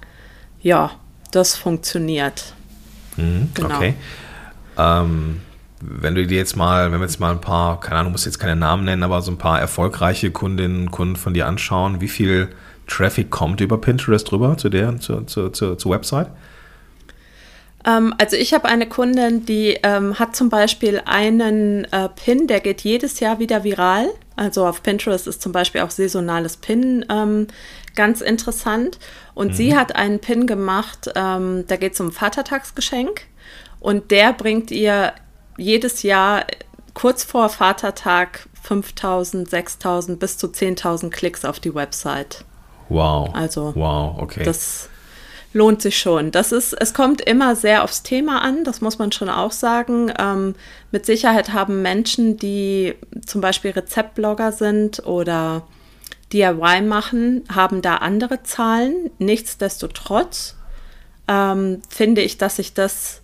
ja, 0.60 0.90
das 1.30 1.54
funktioniert. 1.56 2.54
Mhm, 3.16 3.50
genau. 3.54 3.76
Okay. 3.76 3.94
Ähm, 4.76 5.40
wenn 5.86 6.14
du 6.14 6.26
dir 6.26 6.38
jetzt 6.38 6.56
mal, 6.56 6.92
wenn 6.92 7.00
wir 7.00 7.06
jetzt 7.06 7.20
mal 7.20 7.32
ein 7.32 7.40
paar, 7.40 7.80
keine 7.80 8.00
Ahnung, 8.00 8.12
muss 8.12 8.24
jetzt 8.24 8.38
keine 8.38 8.56
Namen 8.56 8.84
nennen, 8.84 9.02
aber 9.02 9.22
so 9.22 9.30
ein 9.30 9.38
paar 9.38 9.60
erfolgreiche 9.60 10.30
Kundinnen 10.30 10.82
und 10.82 10.90
Kunden 10.90 11.16
von 11.16 11.34
dir 11.34 11.46
anschauen, 11.46 12.00
wie 12.00 12.08
viel 12.08 12.48
Traffic 12.86 13.30
kommt 13.30 13.60
über 13.60 13.78
Pinterest 13.78 14.30
rüber 14.32 14.56
zu 14.56 14.68
der, 14.68 14.98
zur, 15.00 15.26
zur, 15.26 15.52
zur, 15.52 15.78
zur 15.78 15.92
Website? 15.92 16.28
Ähm, 17.86 18.14
also 18.18 18.36
ich 18.36 18.54
habe 18.54 18.66
eine 18.66 18.88
Kundin, 18.88 19.44
die 19.44 19.78
ähm, 19.82 20.18
hat 20.18 20.34
zum 20.34 20.48
Beispiel 20.48 21.02
einen 21.04 21.84
äh, 21.92 22.08
Pin, 22.08 22.46
der 22.46 22.60
geht 22.60 22.80
jedes 22.82 23.20
Jahr 23.20 23.38
wieder 23.38 23.64
viral. 23.64 24.08
Also 24.36 24.66
auf 24.66 24.82
Pinterest 24.82 25.26
ist 25.26 25.42
zum 25.42 25.52
Beispiel 25.52 25.82
auch 25.82 25.90
saisonales 25.90 26.56
Pin 26.56 27.04
ähm, 27.08 27.46
ganz 27.94 28.20
interessant. 28.20 28.98
Und 29.34 29.48
mhm. 29.48 29.54
sie 29.54 29.76
hat 29.76 29.94
einen 29.94 30.18
Pin 30.18 30.46
gemacht, 30.46 31.10
ähm, 31.14 31.64
da 31.66 31.76
geht 31.76 31.94
es 31.94 32.00
um 32.00 32.10
Vatertagsgeschenk. 32.10 33.22
Und 33.80 34.10
der 34.10 34.32
bringt 34.32 34.70
ihr 34.70 35.12
jedes 35.56 36.02
Jahr 36.02 36.44
kurz 36.94 37.24
vor 37.24 37.48
Vatertag 37.48 38.48
5000, 38.62 39.48
6000 39.48 40.18
bis 40.18 40.38
zu 40.38 40.46
10.000 40.46 41.10
Klicks 41.10 41.44
auf 41.44 41.60
die 41.60 41.74
Website. 41.74 42.44
Wow. 42.88 43.30
Also, 43.34 43.72
wow, 43.74 44.16
okay. 44.18 44.44
Das 44.44 44.88
lohnt 45.52 45.80
sich 45.80 45.98
schon. 45.98 46.30
Das 46.30 46.52
ist, 46.52 46.72
es 46.72 46.94
kommt 46.94 47.20
immer 47.20 47.56
sehr 47.56 47.84
aufs 47.84 48.02
Thema 48.02 48.42
an, 48.42 48.64
das 48.64 48.80
muss 48.80 48.98
man 48.98 49.12
schon 49.12 49.28
auch 49.28 49.52
sagen. 49.52 50.12
Ähm, 50.18 50.54
mit 50.90 51.06
Sicherheit 51.06 51.52
haben 51.52 51.82
Menschen, 51.82 52.36
die 52.36 52.94
zum 53.24 53.40
Beispiel 53.40 53.70
Rezeptblogger 53.70 54.52
sind 54.52 55.06
oder 55.06 55.62
DIY 56.32 56.82
machen, 56.82 57.44
haben 57.54 57.82
da 57.82 57.96
andere 57.96 58.42
Zahlen. 58.42 59.10
Nichtsdestotrotz 59.18 60.56
ähm, 61.28 61.82
finde 61.88 62.22
ich, 62.22 62.36
dass 62.36 62.56
sich 62.56 62.74
das 62.74 63.22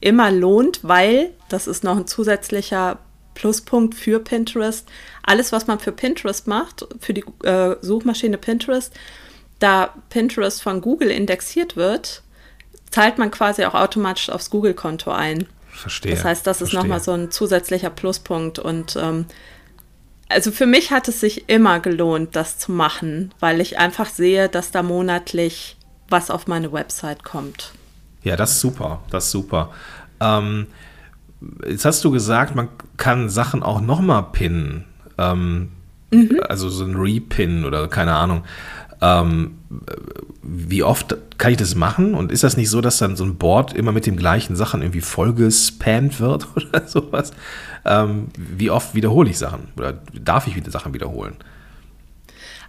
immer 0.00 0.30
lohnt, 0.30 0.80
weil 0.82 1.30
das 1.48 1.66
ist 1.66 1.84
noch 1.84 1.96
ein 1.96 2.06
zusätzlicher 2.06 2.98
Pluspunkt 3.34 3.94
für 3.94 4.18
Pinterest. 4.18 4.88
Alles, 5.22 5.52
was 5.52 5.66
man 5.66 5.78
für 5.78 5.92
Pinterest 5.92 6.46
macht, 6.46 6.86
für 7.00 7.14
die 7.14 7.24
äh, 7.44 7.76
Suchmaschine 7.80 8.38
Pinterest, 8.38 8.92
da 9.58 9.94
Pinterest 10.10 10.62
von 10.62 10.80
Google 10.80 11.10
indexiert 11.10 11.76
wird, 11.76 12.22
zahlt 12.90 13.18
man 13.18 13.30
quasi 13.30 13.64
auch 13.64 13.74
automatisch 13.74 14.30
aufs 14.30 14.50
Google-Konto 14.50 15.10
ein. 15.10 15.46
Verstehe. 15.68 16.14
Das 16.14 16.24
heißt, 16.24 16.46
das 16.46 16.62
ist 16.62 16.72
nochmal 16.72 17.00
so 17.00 17.12
ein 17.12 17.30
zusätzlicher 17.30 17.90
Pluspunkt. 17.90 18.58
Und 18.58 18.96
ähm, 18.96 19.26
also 20.28 20.50
für 20.50 20.66
mich 20.66 20.90
hat 20.90 21.08
es 21.08 21.20
sich 21.20 21.48
immer 21.48 21.80
gelohnt, 21.80 22.34
das 22.34 22.58
zu 22.58 22.72
machen, 22.72 23.34
weil 23.38 23.60
ich 23.60 23.78
einfach 23.78 24.08
sehe, 24.08 24.48
dass 24.48 24.70
da 24.70 24.82
monatlich 24.82 25.76
was 26.08 26.30
auf 26.30 26.46
meine 26.46 26.72
Website 26.72 27.24
kommt. 27.24 27.72
Ja, 28.26 28.34
das 28.34 28.52
ist 28.52 28.60
super. 28.60 29.02
Das 29.08 29.26
ist 29.26 29.30
super. 29.30 29.70
Ähm, 30.18 30.66
jetzt 31.64 31.84
hast 31.84 32.04
du 32.04 32.10
gesagt, 32.10 32.56
man 32.56 32.68
kann 32.96 33.28
Sachen 33.28 33.62
auch 33.62 33.80
nochmal 33.80 34.24
pinnen. 34.32 34.84
Ähm, 35.16 35.68
mhm. 36.10 36.40
Also 36.48 36.68
so 36.68 36.84
ein 36.84 36.96
Repin 36.96 37.64
oder 37.64 37.86
keine 37.86 38.14
Ahnung. 38.14 38.42
Ähm, 39.00 39.58
wie 40.42 40.82
oft 40.82 41.16
kann 41.38 41.52
ich 41.52 41.58
das 41.58 41.76
machen? 41.76 42.14
Und 42.14 42.32
ist 42.32 42.42
das 42.42 42.56
nicht 42.56 42.68
so, 42.68 42.80
dass 42.80 42.98
dann 42.98 43.14
so 43.14 43.22
ein 43.22 43.36
Board 43.36 43.74
immer 43.74 43.92
mit 43.92 44.06
den 44.06 44.16
gleichen 44.16 44.56
Sachen 44.56 44.82
irgendwie 44.82 45.02
vollgespammt 45.02 46.18
wird 46.18 46.48
oder 46.56 46.88
sowas? 46.88 47.30
Ähm, 47.84 48.26
wie 48.36 48.70
oft 48.70 48.96
wiederhole 48.96 49.30
ich 49.30 49.38
Sachen? 49.38 49.68
Oder 49.76 50.00
darf 50.20 50.48
ich 50.48 50.56
wieder 50.56 50.72
Sachen 50.72 50.92
wiederholen? 50.94 51.36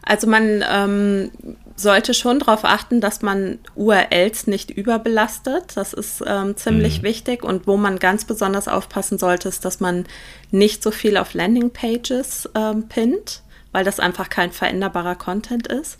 Also 0.07 0.25
man 0.25 0.63
ähm, 0.69 1.31
sollte 1.75 2.13
schon 2.13 2.39
darauf 2.39 2.63
achten, 2.63 3.01
dass 3.01 3.21
man 3.21 3.59
URLs 3.75 4.47
nicht 4.47 4.71
überbelastet. 4.71 5.75
Das 5.75 5.91
ist 5.91 6.23
ähm, 6.25 6.55
ziemlich 6.55 7.01
mhm. 7.01 7.05
wichtig. 7.05 7.43
Und 7.43 7.67
wo 7.67 7.75
man 7.75 7.99
ganz 7.99 8.23
besonders 8.23 8.69
aufpassen 8.69 9.17
sollte, 9.17 9.49
ist, 9.49 9.65
dass 9.65 9.81
man 9.81 10.05
nicht 10.49 10.81
so 10.81 10.91
viel 10.91 11.17
auf 11.17 11.33
Landingpages 11.33 12.49
ähm, 12.55 12.87
pinnt, 12.87 13.41
weil 13.73 13.83
das 13.83 13.99
einfach 13.99 14.29
kein 14.29 14.53
veränderbarer 14.53 15.15
Content 15.15 15.67
ist. 15.67 15.97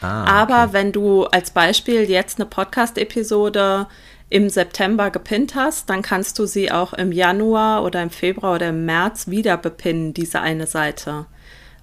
Ah, 0.00 0.22
okay. 0.22 0.30
Aber 0.30 0.72
wenn 0.72 0.92
du 0.92 1.24
als 1.24 1.50
Beispiel 1.50 2.08
jetzt 2.08 2.38
eine 2.38 2.46
Podcast-Episode 2.46 3.88
im 4.30 4.48
September 4.48 5.10
gepinnt 5.10 5.56
hast, 5.56 5.90
dann 5.90 6.02
kannst 6.02 6.38
du 6.38 6.46
sie 6.46 6.70
auch 6.70 6.92
im 6.92 7.10
Januar 7.10 7.82
oder 7.82 8.02
im 8.02 8.10
Februar 8.10 8.54
oder 8.54 8.68
im 8.68 8.86
März 8.86 9.26
wieder 9.26 9.56
bepinnen, 9.56 10.14
diese 10.14 10.40
eine 10.40 10.68
Seite. 10.68 11.26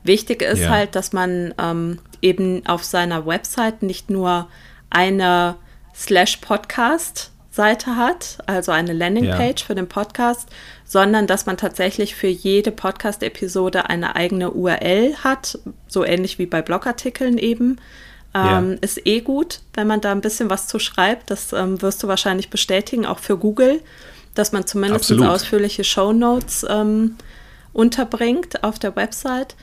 Wichtig 0.03 0.41
ist 0.41 0.61
ja. 0.61 0.69
halt, 0.69 0.95
dass 0.95 1.13
man 1.13 1.53
ähm, 1.57 1.99
eben 2.21 2.65
auf 2.65 2.83
seiner 2.83 3.25
Website 3.25 3.83
nicht 3.83 4.09
nur 4.09 4.47
eine 4.89 5.55
Slash 5.93 6.37
Podcast 6.37 7.31
Seite 7.51 7.95
hat, 7.97 8.37
also 8.45 8.71
eine 8.71 8.93
Landingpage 8.93 9.61
ja. 9.61 9.65
für 9.65 9.75
den 9.75 9.89
Podcast, 9.89 10.47
sondern 10.85 11.27
dass 11.27 11.45
man 11.45 11.57
tatsächlich 11.57 12.15
für 12.15 12.27
jede 12.27 12.71
Podcast-Episode 12.71 13.89
eine 13.89 14.15
eigene 14.15 14.51
URL 14.51 15.15
hat, 15.23 15.59
so 15.87 16.05
ähnlich 16.05 16.39
wie 16.39 16.45
bei 16.45 16.61
Blogartikeln 16.61 17.37
eben. 17.37 17.77
Ähm, 18.33 18.71
ja. 18.71 18.77
Ist 18.79 19.05
eh 19.05 19.21
gut, 19.21 19.59
wenn 19.73 19.87
man 19.87 19.99
da 19.99 20.11
ein 20.11 20.21
bisschen 20.21 20.49
was 20.49 20.67
zu 20.67 20.79
schreibt. 20.79 21.31
Das 21.31 21.51
ähm, 21.51 21.81
wirst 21.81 22.01
du 22.01 22.07
wahrscheinlich 22.07 22.49
bestätigen, 22.49 23.05
auch 23.05 23.19
für 23.19 23.37
Google, 23.37 23.81
dass 24.35 24.51
man 24.51 24.65
zumindest 24.65 25.11
ausführliche 25.11 25.83
Show 25.83 26.13
Notes 26.13 26.65
ähm, 26.69 27.17
unterbringt 27.73 28.63
auf 28.63 28.79
der 28.79 28.95
Website. 28.95 29.55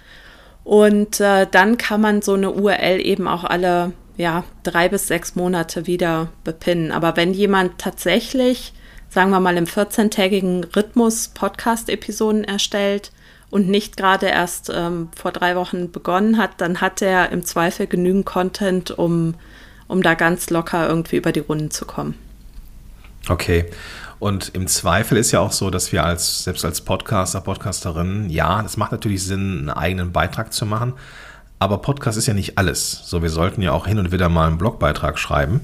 Und 0.66 1.20
äh, 1.20 1.46
dann 1.48 1.78
kann 1.78 2.00
man 2.00 2.22
so 2.22 2.34
eine 2.34 2.50
URL 2.50 3.00
eben 3.00 3.28
auch 3.28 3.44
alle 3.44 3.92
ja, 4.16 4.42
drei 4.64 4.88
bis 4.88 5.06
sechs 5.06 5.36
Monate 5.36 5.86
wieder 5.86 6.30
bepinnen. 6.42 6.90
Aber 6.90 7.16
wenn 7.16 7.32
jemand 7.32 7.78
tatsächlich, 7.78 8.72
sagen 9.08 9.30
wir 9.30 9.38
mal, 9.38 9.56
im 9.56 9.66
14-tägigen 9.66 10.64
Rhythmus 10.74 11.28
Podcast-Episoden 11.28 12.42
erstellt 12.42 13.12
und 13.48 13.68
nicht 13.68 13.96
gerade 13.96 14.26
erst 14.26 14.72
ähm, 14.74 15.08
vor 15.14 15.30
drei 15.30 15.54
Wochen 15.54 15.92
begonnen 15.92 16.36
hat, 16.36 16.60
dann 16.60 16.80
hat 16.80 17.00
er 17.00 17.30
im 17.30 17.44
Zweifel 17.44 17.86
genügend 17.86 18.26
Content, 18.26 18.90
um, 18.90 19.34
um 19.86 20.02
da 20.02 20.14
ganz 20.14 20.50
locker 20.50 20.88
irgendwie 20.88 21.18
über 21.18 21.30
die 21.30 21.38
Runden 21.38 21.70
zu 21.70 21.84
kommen. 21.84 22.18
Okay. 23.28 23.66
Und 24.18 24.54
im 24.54 24.66
Zweifel 24.66 25.18
ist 25.18 25.32
ja 25.32 25.40
auch 25.40 25.52
so, 25.52 25.70
dass 25.70 25.92
wir 25.92 26.04
als, 26.04 26.44
selbst 26.44 26.64
als 26.64 26.80
Podcaster, 26.80 27.40
Podcasterin, 27.40 28.30
ja, 28.30 28.62
es 28.62 28.76
macht 28.76 28.92
natürlich 28.92 29.24
Sinn, 29.24 29.58
einen 29.58 29.70
eigenen 29.70 30.12
Beitrag 30.12 30.52
zu 30.52 30.64
machen. 30.64 30.94
Aber 31.58 31.78
Podcast 31.78 32.18
ist 32.18 32.26
ja 32.26 32.34
nicht 32.34 32.58
alles. 32.58 33.02
So, 33.04 33.22
wir 33.22 33.30
sollten 33.30 33.62
ja 33.62 33.72
auch 33.72 33.86
hin 33.86 33.98
und 33.98 34.12
wieder 34.12 34.28
mal 34.28 34.46
einen 34.46 34.58
Blogbeitrag 34.58 35.18
schreiben. 35.18 35.60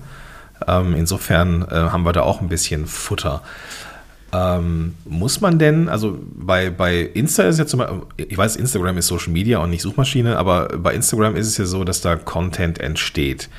Ähm, 0.67 0.95
insofern 0.95 1.63
äh, 1.63 1.75
haben 1.75 2.05
wir 2.05 2.13
da 2.13 2.23
auch 2.23 2.41
ein 2.41 2.49
bisschen 2.49 2.87
Futter. 2.87 3.43
Ähm, 4.35 4.95
muss 5.05 5.43
man 5.43 5.59
denn, 5.59 5.91
also 5.91 6.19
bei, 6.35 6.71
bei 6.71 7.01
Insta 7.01 7.43
ist 7.43 7.59
ja 7.59 7.67
zum 7.67 7.81
Beispiel, 7.81 8.01
ich 8.17 8.39
weiß, 8.39 8.57
Instagram 8.57 8.97
ist 8.97 9.09
Social 9.09 9.33
Media 9.33 9.59
und 9.59 9.69
nicht 9.69 9.83
Suchmaschine, 9.83 10.39
aber 10.39 10.69
bei 10.79 10.95
Instagram 10.95 11.37
ist 11.37 11.49
es 11.49 11.59
ja 11.59 11.67
so, 11.67 11.85
dass 11.85 12.01
da 12.01 12.17
Content 12.17 12.81
entsteht. 12.81 13.51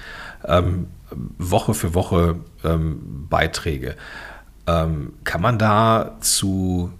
Ähm, 0.45 0.87
Woche 1.37 1.75
für 1.75 1.93
Woche 1.93 2.37
ähm, 2.63 3.27
Beiträge. 3.29 3.95
Ähm, 4.65 5.13
kann 5.23 5.41
man 5.41 5.59
da 5.59 6.17
zu, 6.21 6.91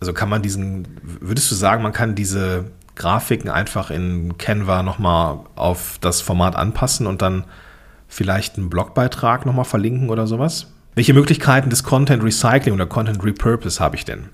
also 0.00 0.12
kann 0.12 0.28
man 0.28 0.42
diesen, 0.42 0.88
würdest 1.02 1.50
du 1.50 1.54
sagen, 1.54 1.82
man 1.82 1.92
kann 1.92 2.14
diese 2.14 2.70
Grafiken 2.96 3.50
einfach 3.50 3.90
in 3.90 4.38
Canva 4.38 4.82
nochmal 4.82 5.40
auf 5.56 5.98
das 6.00 6.20
Format 6.20 6.56
anpassen 6.56 7.06
und 7.06 7.22
dann 7.22 7.44
vielleicht 8.08 8.56
einen 8.56 8.70
Blogbeitrag 8.70 9.44
nochmal 9.46 9.64
verlinken 9.64 10.10
oder 10.10 10.26
sowas? 10.26 10.72
Welche 10.94 11.12
Möglichkeiten 11.12 11.70
des 11.70 11.82
Content 11.82 12.22
Recycling 12.22 12.74
oder 12.74 12.86
Content 12.86 13.22
Repurpose 13.24 13.80
habe 13.80 13.96
ich 13.96 14.04
denn? 14.04 14.28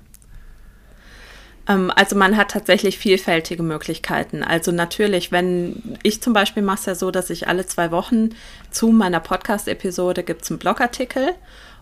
Ähm, 1.66 1.90
also 1.94 2.16
man 2.16 2.36
hat 2.36 2.50
tatsächlich 2.50 2.98
vielfältige 2.98 3.62
Möglichkeiten. 3.62 4.42
Also 4.42 4.72
natürlich, 4.72 5.32
wenn 5.32 5.98
ich 6.02 6.20
zum 6.22 6.32
Beispiel 6.32 6.62
mache 6.62 6.80
es 6.80 6.86
ja 6.86 6.94
so, 6.94 7.10
dass 7.10 7.30
ich 7.30 7.48
alle 7.48 7.64
zwei 7.66 7.90
Wochen 7.90 8.30
zu 8.70 8.88
meiner 8.88 9.20
Podcast-Episode 9.20 10.22
gibt 10.22 10.42
es 10.42 10.50
einen 10.50 10.58
Blogartikel 10.58 11.30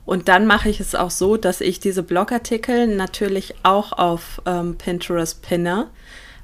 und 0.08 0.28
dann 0.28 0.46
mache 0.46 0.70
ich 0.70 0.80
es 0.80 0.94
auch 0.94 1.10
so, 1.10 1.36
dass 1.36 1.60
ich 1.60 1.80
diese 1.80 2.02
Blogartikel 2.02 2.86
natürlich 2.86 3.54
auch 3.62 3.92
auf 3.92 4.40
ähm, 4.46 4.78
Pinterest 4.78 5.42
pinne, 5.42 5.88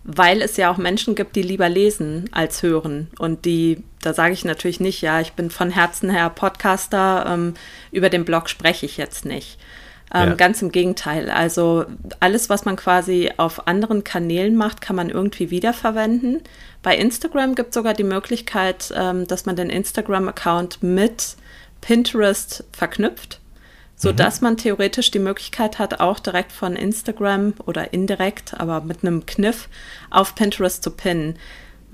weil 0.03 0.42
es 0.42 0.59
ja 0.59 0.70
auch 0.70 0.77
Menschen 0.77 1.14
gibt, 1.14 1.35
die 1.35 1.40
lieber 1.40 1.70
lesen 1.70 2.29
als 2.31 2.62
hören. 2.62 3.09
Und 3.18 3.46
die, 3.46 3.83
da 4.03 4.12
sage 4.12 4.35
ich 4.35 4.44
natürlich 4.44 4.81
nicht, 4.81 5.00
ja, 5.00 5.22
ich 5.22 5.33
bin 5.33 5.48
von 5.48 5.70
Herzen 5.70 6.11
her 6.11 6.29
Podcaster, 6.29 7.24
ähm, 7.27 7.55
über 7.90 8.11
den 8.11 8.27
Blog 8.27 8.50
spreche 8.50 8.85
ich 8.85 8.98
jetzt 8.98 9.24
nicht. 9.24 9.59
Ähm, 10.12 10.29
ja. 10.29 10.35
Ganz 10.35 10.61
im 10.61 10.70
Gegenteil. 10.70 11.31
Also 11.31 11.87
alles, 12.20 12.50
was 12.50 12.66
man 12.66 12.77
quasi 12.77 13.31
auf 13.38 13.66
anderen 13.66 14.05
Kanälen 14.05 14.57
macht, 14.57 14.83
kann 14.83 14.94
man 14.94 15.09
irgendwie 15.09 15.50
wiederverwenden. 15.50 16.42
Bei 16.83 16.94
Instagram 16.94 17.55
gibt 17.55 17.70
es 17.70 17.77
sogar 17.77 17.94
die 17.94 18.05
Möglichkeit, 18.05 18.92
ähm, 18.94 19.27
dass 19.27 19.46
man 19.46 19.57
den 19.57 19.70
Instagram-Account 19.70 20.83
mit 20.83 21.37
Pinterest 21.81 22.64
verknüpft 22.70 23.40
sodass 23.97 24.41
mhm. 24.41 24.47
man 24.47 24.57
theoretisch 24.57 25.11
die 25.11 25.19
Möglichkeit 25.19 25.79
hat, 25.79 26.01
auch 26.01 26.19
direkt 26.19 26.53
von 26.53 26.77
Instagram 26.77 27.55
oder 27.65 27.93
indirekt, 27.93 28.55
aber 28.59 28.81
mit 28.81 29.03
einem 29.03 29.27
Kniff 29.27 29.69
auf 30.11 30.35
Pinterest 30.35 30.83
zu 30.83 30.91
pinnen. 30.91 31.39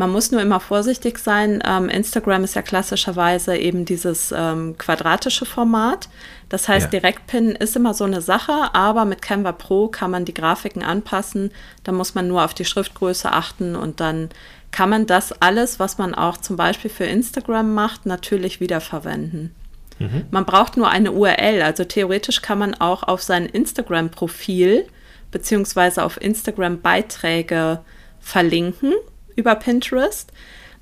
Man 0.00 0.12
muss 0.12 0.30
nur 0.30 0.40
immer 0.40 0.60
vorsichtig 0.60 1.18
sein. 1.18 1.62
Ähm, 1.62 1.90
Instagram 1.90 2.42
ist 2.42 2.54
ja 2.54 2.62
klassischerweise 2.62 3.58
eben 3.58 3.84
dieses 3.84 4.32
ähm, 4.34 4.78
quadratische 4.78 5.44
Format. 5.44 6.08
Das 6.48 6.68
heißt, 6.68 6.84
ja. 6.84 6.98
Direktpinnen 6.98 7.54
ist 7.54 7.76
immer 7.76 7.92
so 7.92 8.04
eine 8.04 8.22
Sache, 8.22 8.74
aber 8.74 9.04
mit 9.04 9.20
Canva 9.20 9.52
Pro 9.52 9.88
kann 9.88 10.10
man 10.10 10.24
die 10.24 10.32
Grafiken 10.32 10.82
anpassen. 10.82 11.50
Da 11.84 11.92
muss 11.92 12.14
man 12.14 12.28
nur 12.28 12.42
auf 12.46 12.54
die 12.54 12.64
Schriftgröße 12.64 13.30
achten 13.30 13.76
und 13.76 14.00
dann 14.00 14.30
kann 14.70 14.88
man 14.88 15.06
das 15.06 15.32
alles, 15.42 15.78
was 15.78 15.98
man 15.98 16.14
auch 16.14 16.38
zum 16.38 16.56
Beispiel 16.56 16.90
für 16.90 17.04
Instagram 17.04 17.74
macht, 17.74 18.06
natürlich 18.06 18.58
wiederverwenden. 18.58 19.54
Mhm. 20.00 20.24
Man 20.30 20.44
braucht 20.44 20.76
nur 20.76 20.88
eine 20.88 21.12
URL. 21.12 21.62
Also 21.62 21.84
theoretisch 21.84 22.42
kann 22.42 22.58
man 22.58 22.74
auch 22.74 23.04
auf 23.04 23.22
sein 23.22 23.46
Instagram-Profil 23.46 24.86
beziehungsweise 25.30 26.02
auf 26.02 26.20
Instagram-Beiträge 26.20 27.80
verlinken 28.20 28.94
über 29.36 29.54
Pinterest. 29.54 30.32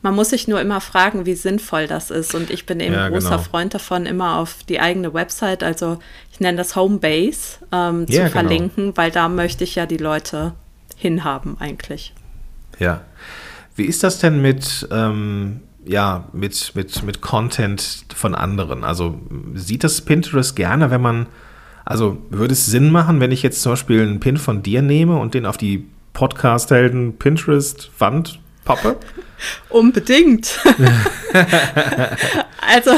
Man 0.01 0.15
muss 0.15 0.31
sich 0.31 0.47
nur 0.47 0.61
immer 0.61 0.81
fragen, 0.81 1.27
wie 1.27 1.35
sinnvoll 1.35 1.89
das 1.89 2.11
ist. 2.11 2.35
Und 2.35 2.51
ich 2.51 2.67
bin 2.67 2.79
eben 2.81 2.95
ja, 2.95 3.09
großer 3.09 3.31
genau. 3.31 3.43
Freund 3.43 3.75
davon, 3.75 4.07
immer 4.07 4.37
auf 4.39 4.63
die 4.69 4.81
eigene 4.81 5.13
Website, 5.13 5.63
also 5.63 5.99
ich 6.33 6.39
nenne 6.39 6.57
das 6.57 6.77
Homebase, 6.77 7.59
ähm, 7.73 8.01
ja, 8.03 8.07
zu 8.07 8.19
genau. 8.19 8.31
verlinken, 8.31 8.85
genau. 8.85 8.97
weil 8.97 9.11
da 9.11 9.29
möchte 9.29 9.65
ich 9.65 9.75
ja 9.75 9.87
die 9.87 9.97
Leute 9.97 10.55
hinhaben 10.97 11.57
eigentlich. 11.59 12.15
Ja. 12.79 13.03
Wie 13.75 13.85
ist 13.85 14.05
das 14.05 14.19
denn 14.19 14.41
mit, 14.41 14.89
ähm, 14.91 15.61
ja, 15.89 16.25
mit, 16.33 16.73
mit, 16.75 17.03
mit 17.03 17.21
Content 17.21 18.05
von 18.15 18.35
anderen. 18.35 18.85
Also 18.85 19.19
sieht 19.55 19.85
das 19.85 20.03
Pinterest 20.03 20.55
gerne, 20.55 20.91
wenn 20.91 21.01
man, 21.01 21.27
also 21.85 22.19
würde 22.31 22.53
es 22.53 22.67
Sinn 22.67 22.91
machen, 22.91 23.21
wenn 23.21 23.33
ich 23.33 23.43
jetzt 23.43 23.63
zum 23.63 23.73
Beispiel 23.73 24.03
einen 24.03 24.21
Pin 24.21 24.37
von 24.37 24.63
dir 24.63 24.83
nehme 24.83 25.17
und 25.17 25.35
den 25.35 25.47
auf 25.47 25.57
die 25.57 25.89
Podcast-Helden 26.13 27.17
Pinterest-Wand 27.19 28.39
pappe? 28.65 28.97
Unbedingt. 29.71 30.59
also 32.61 32.91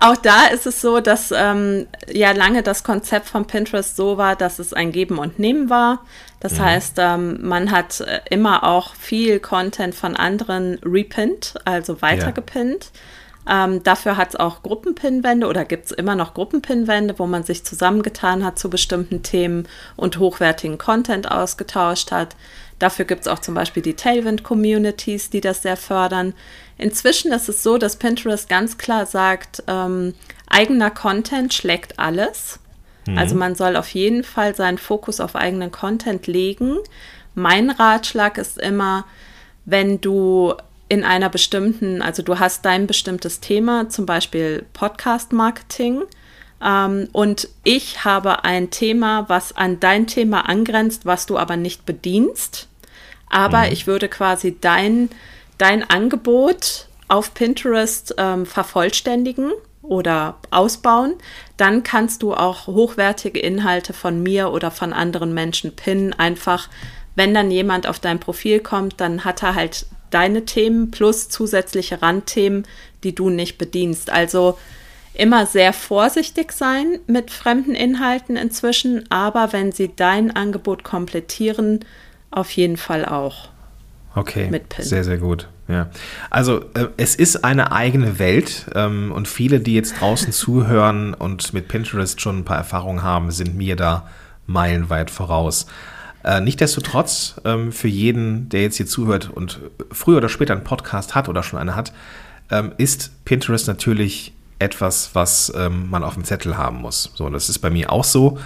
auch 0.00 0.16
da 0.16 0.46
ist 0.46 0.66
es 0.66 0.80
so, 0.80 1.00
dass 1.00 1.32
ähm, 1.36 1.86
ja 2.10 2.32
lange 2.32 2.62
das 2.62 2.82
Konzept 2.82 3.28
von 3.28 3.46
Pinterest 3.46 3.94
so 3.94 4.16
war, 4.16 4.34
dass 4.34 4.58
es 4.58 4.72
ein 4.72 4.90
Geben 4.90 5.18
und 5.18 5.38
Nehmen 5.38 5.68
war. 5.68 6.00
Das 6.42 6.58
ja. 6.58 6.64
heißt, 6.64 6.96
ähm, 6.98 7.38
man 7.40 7.70
hat 7.70 8.00
äh, 8.00 8.20
immer 8.28 8.64
auch 8.64 8.96
viel 8.96 9.38
Content 9.38 9.94
von 9.94 10.16
anderen 10.16 10.80
repinnt, 10.84 11.54
also 11.64 12.02
weitergepinnt. 12.02 12.90
Ja. 13.46 13.64
Ähm, 13.64 13.84
dafür 13.84 14.16
hat 14.16 14.30
es 14.30 14.36
auch 14.36 14.64
Gruppenpinwände 14.64 15.46
oder 15.46 15.64
gibt 15.64 15.86
es 15.86 15.92
immer 15.92 16.16
noch 16.16 16.34
Gruppenpinwände, 16.34 17.16
wo 17.20 17.26
man 17.26 17.44
sich 17.44 17.62
zusammengetan 17.62 18.44
hat 18.44 18.58
zu 18.58 18.70
bestimmten 18.70 19.22
Themen 19.22 19.68
und 19.94 20.18
hochwertigen 20.18 20.78
Content 20.78 21.30
ausgetauscht 21.30 22.10
hat. 22.10 22.34
Dafür 22.80 23.04
gibt 23.04 23.20
es 23.20 23.28
auch 23.28 23.38
zum 23.38 23.54
Beispiel 23.54 23.82
die 23.84 23.94
Tailwind-Communities, 23.94 25.30
die 25.30 25.40
das 25.40 25.62
sehr 25.62 25.76
fördern. 25.76 26.34
Inzwischen 26.76 27.30
ist 27.30 27.48
es 27.48 27.62
so, 27.62 27.78
dass 27.78 27.94
Pinterest 27.94 28.48
ganz 28.48 28.78
klar 28.78 29.06
sagt, 29.06 29.62
ähm, 29.68 30.14
eigener 30.48 30.90
Content 30.90 31.54
schlägt 31.54 32.00
alles. 32.00 32.58
Mhm. 33.06 33.18
Also 33.18 33.34
man 33.34 33.54
soll 33.54 33.76
auf 33.76 33.88
jeden 33.88 34.24
Fall 34.24 34.54
seinen 34.54 34.78
Fokus 34.78 35.20
auf 35.20 35.36
eigenen 35.36 35.72
Content 35.72 36.26
legen. 36.26 36.76
Mein 37.34 37.70
Ratschlag 37.70 38.38
ist 38.38 38.58
immer, 38.58 39.04
wenn 39.64 40.00
du 40.00 40.54
in 40.88 41.04
einer 41.04 41.30
bestimmten, 41.30 42.02
also 42.02 42.22
du 42.22 42.38
hast 42.38 42.64
dein 42.64 42.86
bestimmtes 42.86 43.40
Thema, 43.40 43.88
zum 43.88 44.04
Beispiel 44.04 44.66
Podcast-Marketing, 44.74 46.02
ähm, 46.62 47.08
und 47.12 47.48
ich 47.64 48.04
habe 48.04 48.44
ein 48.44 48.70
Thema, 48.70 49.28
was 49.28 49.56
an 49.56 49.80
dein 49.80 50.06
Thema 50.06 50.48
angrenzt, 50.48 51.06
was 51.06 51.26
du 51.26 51.38
aber 51.38 51.56
nicht 51.56 51.86
bedienst. 51.86 52.68
Aber 53.28 53.66
mhm. 53.66 53.72
ich 53.72 53.86
würde 53.86 54.08
quasi 54.08 54.56
dein, 54.60 55.08
dein 55.58 55.88
Angebot 55.88 56.86
auf 57.08 57.34
Pinterest 57.34 58.14
ähm, 58.18 58.46
vervollständigen 58.46 59.52
oder 59.82 60.36
ausbauen, 60.50 61.14
dann 61.56 61.82
kannst 61.82 62.22
du 62.22 62.34
auch 62.34 62.66
hochwertige 62.66 63.40
Inhalte 63.40 63.92
von 63.92 64.22
mir 64.22 64.50
oder 64.50 64.70
von 64.70 64.92
anderen 64.92 65.34
Menschen 65.34 65.74
pinnen. 65.74 66.12
Einfach, 66.12 66.68
wenn 67.16 67.34
dann 67.34 67.50
jemand 67.50 67.86
auf 67.86 67.98
dein 67.98 68.20
Profil 68.20 68.60
kommt, 68.60 69.00
dann 69.00 69.24
hat 69.24 69.42
er 69.42 69.54
halt 69.54 69.86
deine 70.10 70.44
Themen 70.44 70.90
plus 70.90 71.28
zusätzliche 71.28 72.02
Randthemen, 72.02 72.66
die 73.02 73.14
du 73.14 73.30
nicht 73.30 73.58
bedienst. 73.58 74.10
Also 74.10 74.58
immer 75.14 75.46
sehr 75.46 75.72
vorsichtig 75.72 76.52
sein 76.52 76.98
mit 77.06 77.30
fremden 77.30 77.74
Inhalten 77.74 78.36
inzwischen, 78.36 79.10
aber 79.10 79.52
wenn 79.52 79.72
sie 79.72 79.90
dein 79.94 80.34
Angebot 80.34 80.84
komplettieren, 80.84 81.80
auf 82.30 82.50
jeden 82.52 82.76
Fall 82.76 83.04
auch. 83.04 83.48
Okay, 84.14 84.50
sehr, 84.78 85.04
sehr 85.04 85.18
gut. 85.18 85.48
Ja. 85.72 85.88
Also 86.30 86.60
äh, 86.74 86.88
es 86.96 87.14
ist 87.14 87.44
eine 87.44 87.72
eigene 87.72 88.18
Welt 88.18 88.66
ähm, 88.74 89.10
und 89.12 89.26
viele, 89.26 89.60
die 89.60 89.74
jetzt 89.74 90.00
draußen 90.00 90.32
zuhören 90.32 91.14
und 91.14 91.52
mit 91.54 91.68
Pinterest 91.68 92.20
schon 92.20 92.40
ein 92.40 92.44
paar 92.44 92.58
Erfahrungen 92.58 93.02
haben, 93.02 93.30
sind 93.30 93.56
mir 93.56 93.76
da 93.76 94.06
meilenweit 94.46 95.10
voraus. 95.10 95.66
Äh, 96.24 96.40
Nichtsdestotrotz, 96.40 97.36
ähm, 97.44 97.72
für 97.72 97.88
jeden, 97.88 98.48
der 98.48 98.62
jetzt 98.62 98.76
hier 98.76 98.86
zuhört 98.86 99.30
und 99.32 99.60
früher 99.90 100.18
oder 100.18 100.28
später 100.28 100.52
einen 100.52 100.64
Podcast 100.64 101.14
hat 101.14 101.28
oder 101.28 101.42
schon 101.42 101.58
eine 101.58 101.74
hat, 101.74 101.92
ähm, 102.50 102.72
ist 102.76 103.24
Pinterest 103.24 103.66
natürlich 103.66 104.32
etwas, 104.58 105.10
was 105.14 105.52
ähm, 105.56 105.90
man 105.90 106.04
auf 106.04 106.14
dem 106.14 106.24
Zettel 106.24 106.56
haben 106.56 106.78
muss. 106.78 107.10
So, 107.14 107.28
das 107.30 107.48
ist 107.48 107.58
bei 107.58 107.70
mir 107.70 107.90
auch 107.90 108.04
so. 108.04 108.38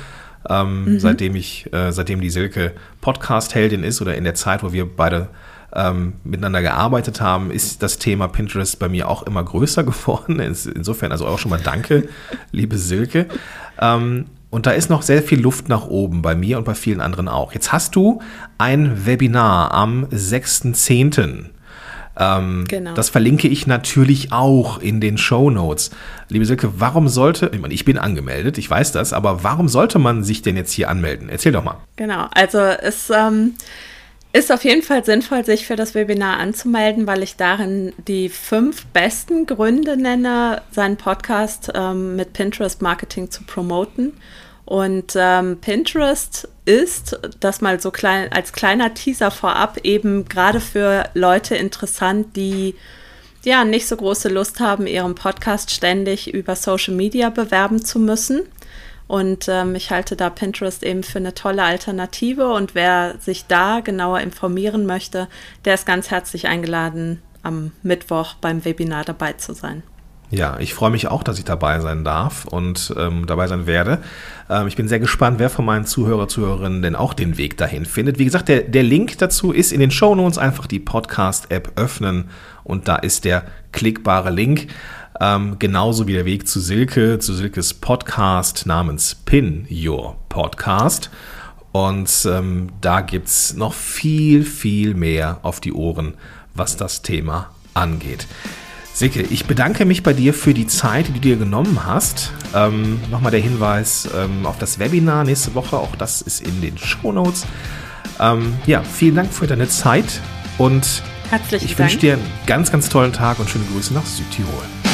Ähm, 0.49 0.85
mhm. 0.85 1.01
Seitdem 1.01 1.35
ich, 1.35 1.73
äh, 1.73 1.93
seitdem 1.93 2.21
die 2.21 2.31
Silke 2.31 2.73
Podcast-Heldin 3.01 3.83
ist 3.83 4.01
oder 4.01 4.15
in 4.15 4.25
der 4.25 4.35
Zeit, 4.35 4.63
wo 4.63 4.73
wir 4.73 4.87
beide 4.87 5.29
ähm, 5.75 6.15
miteinander 6.25 6.63
gearbeitet 6.63 7.21
haben, 7.21 7.51
ist 7.51 7.83
das 7.83 7.99
Thema 7.99 8.29
Pinterest 8.29 8.79
bei 8.79 8.89
mir 8.89 9.09
auch 9.09 9.23
immer 9.25 9.43
größer 9.43 9.85
geworden. 9.85 10.41
Insofern 10.41 11.13
also 11.13 11.27
auch 11.27 11.39
schon 11.39 11.51
mal 11.51 11.61
Danke, 11.63 12.09
liebe 12.53 12.79
Silke. 12.79 13.27
Ähm, 13.81 14.27
und 14.51 14.67
da 14.67 14.71
ist 14.71 14.89
noch 14.89 15.03
sehr 15.03 15.23
viel 15.23 15.41
Luft 15.41 15.69
nach 15.69 15.87
oben 15.87 16.23
bei 16.23 16.35
mir 16.35 16.59
und 16.59 16.65
bei 16.65 16.75
vielen 16.75 17.01
anderen 17.01 17.29
auch. 17.29 17.53
Jetzt 17.53 17.73
hast 17.73 17.97
du 17.97 18.23
ein 18.59 19.05
Webinar 19.05 19.75
am 19.75 20.07
6.10. 20.07 21.47
Ähm, 22.19 22.65
genau. 22.67 22.95
Das 22.95 23.11
verlinke 23.11 23.49
ich 23.49 23.67
natürlich 23.67 24.33
auch 24.33 24.79
in 24.79 25.01
den 25.01 25.19
Show 25.19 25.51
Notes. 25.51 25.91
Liebe 26.29 26.47
Silke, 26.47 26.81
warum 26.81 27.09
sollte, 27.09 27.51
ich, 27.53 27.61
meine, 27.61 27.75
ich 27.75 27.85
bin 27.85 27.99
angemeldet, 27.99 28.57
ich 28.57 28.71
weiß 28.71 28.93
das, 28.93 29.13
aber 29.13 29.45
warum 29.45 29.69
sollte 29.69 29.99
man 29.99 30.25
sich 30.25 30.41
denn 30.41 30.57
jetzt 30.57 30.73
hier 30.73 30.89
anmelden? 30.89 31.29
Erzähl 31.29 31.53
doch 31.53 31.65
mal. 31.65 31.77
Genau, 31.97 32.27
also 32.33 32.59
es 32.59 33.11
ähm, 33.11 33.55
ist 34.37 34.53
auf 34.53 34.65
jeden 34.65 34.83
Fall 34.83 35.03
sinnvoll, 35.03 35.45
sich 35.45 35.67
für 35.67 35.77
das 35.77 35.95
Webinar 35.95 36.39
anzumelden, 36.39 37.07
weil 37.07 37.23
ich 37.23 37.37
darin 37.37 37.95
die 38.07 38.29
fünf 38.29 38.85
besten 38.87 39.47
Gründe 39.47 39.97
nenne, 39.97 40.63
seinen 40.71 40.99
Podcast 40.99 41.73
ähm, 41.75 42.17
mit 42.17 42.35
Pinterest 42.35 42.83
Marketing 42.83 43.31
zu 43.31 43.45
promoten. 43.45 44.13
Und 44.67 45.15
ähm, 45.17 45.59
Pinterest 45.61 46.49
ist, 46.67 47.19
das 47.41 47.63
mal 47.63 47.81
so 47.81 47.91
klein 47.91 48.31
als 48.31 48.53
kleiner 48.53 48.93
Teaser 48.93 49.31
vorab, 49.31 49.79
eben 49.85 50.27
gerade 50.27 50.61
für 50.61 51.09
Leute 51.15 51.57
interessant, 51.57 52.37
die 52.37 52.75
ja 53.45 53.65
nicht 53.65 53.87
so 53.87 53.97
große 53.97 54.29
Lust 54.29 54.61
haben, 54.61 54.87
ihren 54.87 55.15
Podcast 55.15 55.71
ständig 55.71 56.35
über 56.35 56.57
Social 56.57 56.95
Media 56.95 57.31
bewerben 57.31 57.83
zu 57.83 57.99
müssen. 57.99 58.43
Und 59.09 59.47
ähm, 59.49 59.75
ich 59.75 59.91
halte 59.91 60.17
da 60.17 60.31
Pinterest 60.31 60.83
eben 60.83 61.03
für 61.03 61.19
eine 61.19 61.35
tolle 61.35 61.63
Alternative. 61.63 62.53
Und 62.53 62.75
wer 62.75 63.17
sich 63.21 63.47
da 63.47 63.81
genauer 63.81 64.21
informieren 64.21 64.87
möchte, 64.87 65.29
der 65.65 65.75
ist 65.75 65.87
ganz 65.87 66.11
herzlich 66.11 66.49
eingeladen, 66.49 67.23
am 67.43 67.73
Mittwoch 67.83 68.35
beim 68.35 68.65
Webinar 68.65 69.05
dabei 69.05 69.35
zu 69.35 69.55
sein. 69.55 69.83
Ja, 70.37 70.59
ich 70.61 70.75
freue 70.75 70.91
mich 70.91 71.09
auch, 71.09 71.23
dass 71.23 71.39
ich 71.39 71.47
dabei 71.47 71.81
sein 71.81 72.05
darf 72.05 72.45
und 72.45 72.93
ähm, 72.99 73.25
dabei 73.27 73.47
sein 73.47 73.67
werde. 73.67 74.03
Ähm, 74.51 74.67
ich 74.67 74.77
bin 74.77 74.87
sehr 74.87 75.01
gespannt, 75.01 75.39
wer 75.39 75.49
von 75.49 75.65
meinen 75.65 75.87
Zuhörer, 75.87 76.29
Zuhörerinnen 76.29 76.83
denn 76.83 76.95
auch 76.95 77.15
den 77.15 77.39
Weg 77.39 77.57
dahin 77.57 77.87
findet. 77.87 78.19
Wie 78.19 78.27
gesagt, 78.27 78.51
der, 78.51 78.61
der 78.61 78.83
Link 78.83 79.17
dazu 79.17 79.51
ist 79.51 79.73
in 79.73 79.81
den 79.81 79.91
Show 79.91 80.15
Notes. 80.15 80.37
Einfach 80.37 80.67
die 80.67 80.79
Podcast-App 80.79 81.73
öffnen 81.77 82.29
und 82.65 82.87
da 82.87 82.97
ist 82.97 83.25
der 83.25 83.45
klickbare 83.73 84.29
Link. 84.29 84.67
Ähm, 85.23 85.57
genauso 85.59 86.07
wie 86.07 86.13
der 86.13 86.27
Weg 86.27 86.47
zu 86.47 86.61
Silke, 86.61 87.19
zu 87.19 87.33
Silkes 87.33 87.73
Podcast 87.73 88.67
namens 88.67 89.15
Pin 89.15 89.67
Your 89.71 90.19
Podcast. 90.29 91.09
Und 91.73 92.11
ähm, 92.31 92.73
da 92.83 93.01
gibt 93.01 93.29
es 93.29 93.55
noch 93.55 93.73
viel, 93.73 94.45
viel 94.45 94.93
mehr 94.93 95.39
auf 95.41 95.61
die 95.61 95.73
Ohren, 95.73 96.13
was 96.53 96.77
das 96.77 97.01
Thema 97.01 97.53
angeht. 97.73 98.27
Silke, 98.97 99.21
ich 99.21 99.45
bedanke 99.45 99.85
mich 99.85 100.03
bei 100.03 100.15
dir 100.15 100.33
für 100.33 100.55
die 100.55 100.67
Zeit, 100.67 101.09
die 101.09 101.13
du 101.13 101.21
dir 101.21 101.37
genommen 101.37 101.85
hast. 101.85 102.33
Ähm, 102.55 102.99
Nochmal 103.11 103.31
der 103.31 103.41
Hinweis 103.41 104.09
ähm, 104.17 104.47
auf 104.47 104.57
das 104.57 104.79
Webinar 104.79 105.25
nächste 105.25 105.55
Woche, 105.55 105.77
auch 105.77 105.97
das 105.97 106.23
ist 106.23 106.41
in 106.41 106.63
den 106.63 106.79
Show 106.79 107.13
Notes. 107.13 107.45
Ähm, 108.19 108.55
ja, 108.65 108.83
vielen 108.83 109.17
Dank 109.17 109.35
für 109.35 109.47
deine 109.47 109.69
Zeit 109.69 110.23
und 110.57 111.03
Herzlichen 111.29 111.67
ich 111.67 111.79
wünsche 111.79 111.99
dir 111.99 112.15
einen 112.15 112.27
ganz, 112.47 112.73
ganz 112.73 112.89
tollen 112.89 113.13
Tag 113.13 113.39
und 113.39 113.51
schöne 113.51 113.67
Grüße 113.67 113.93
nach 113.93 114.07
Südtirol. 114.07 114.86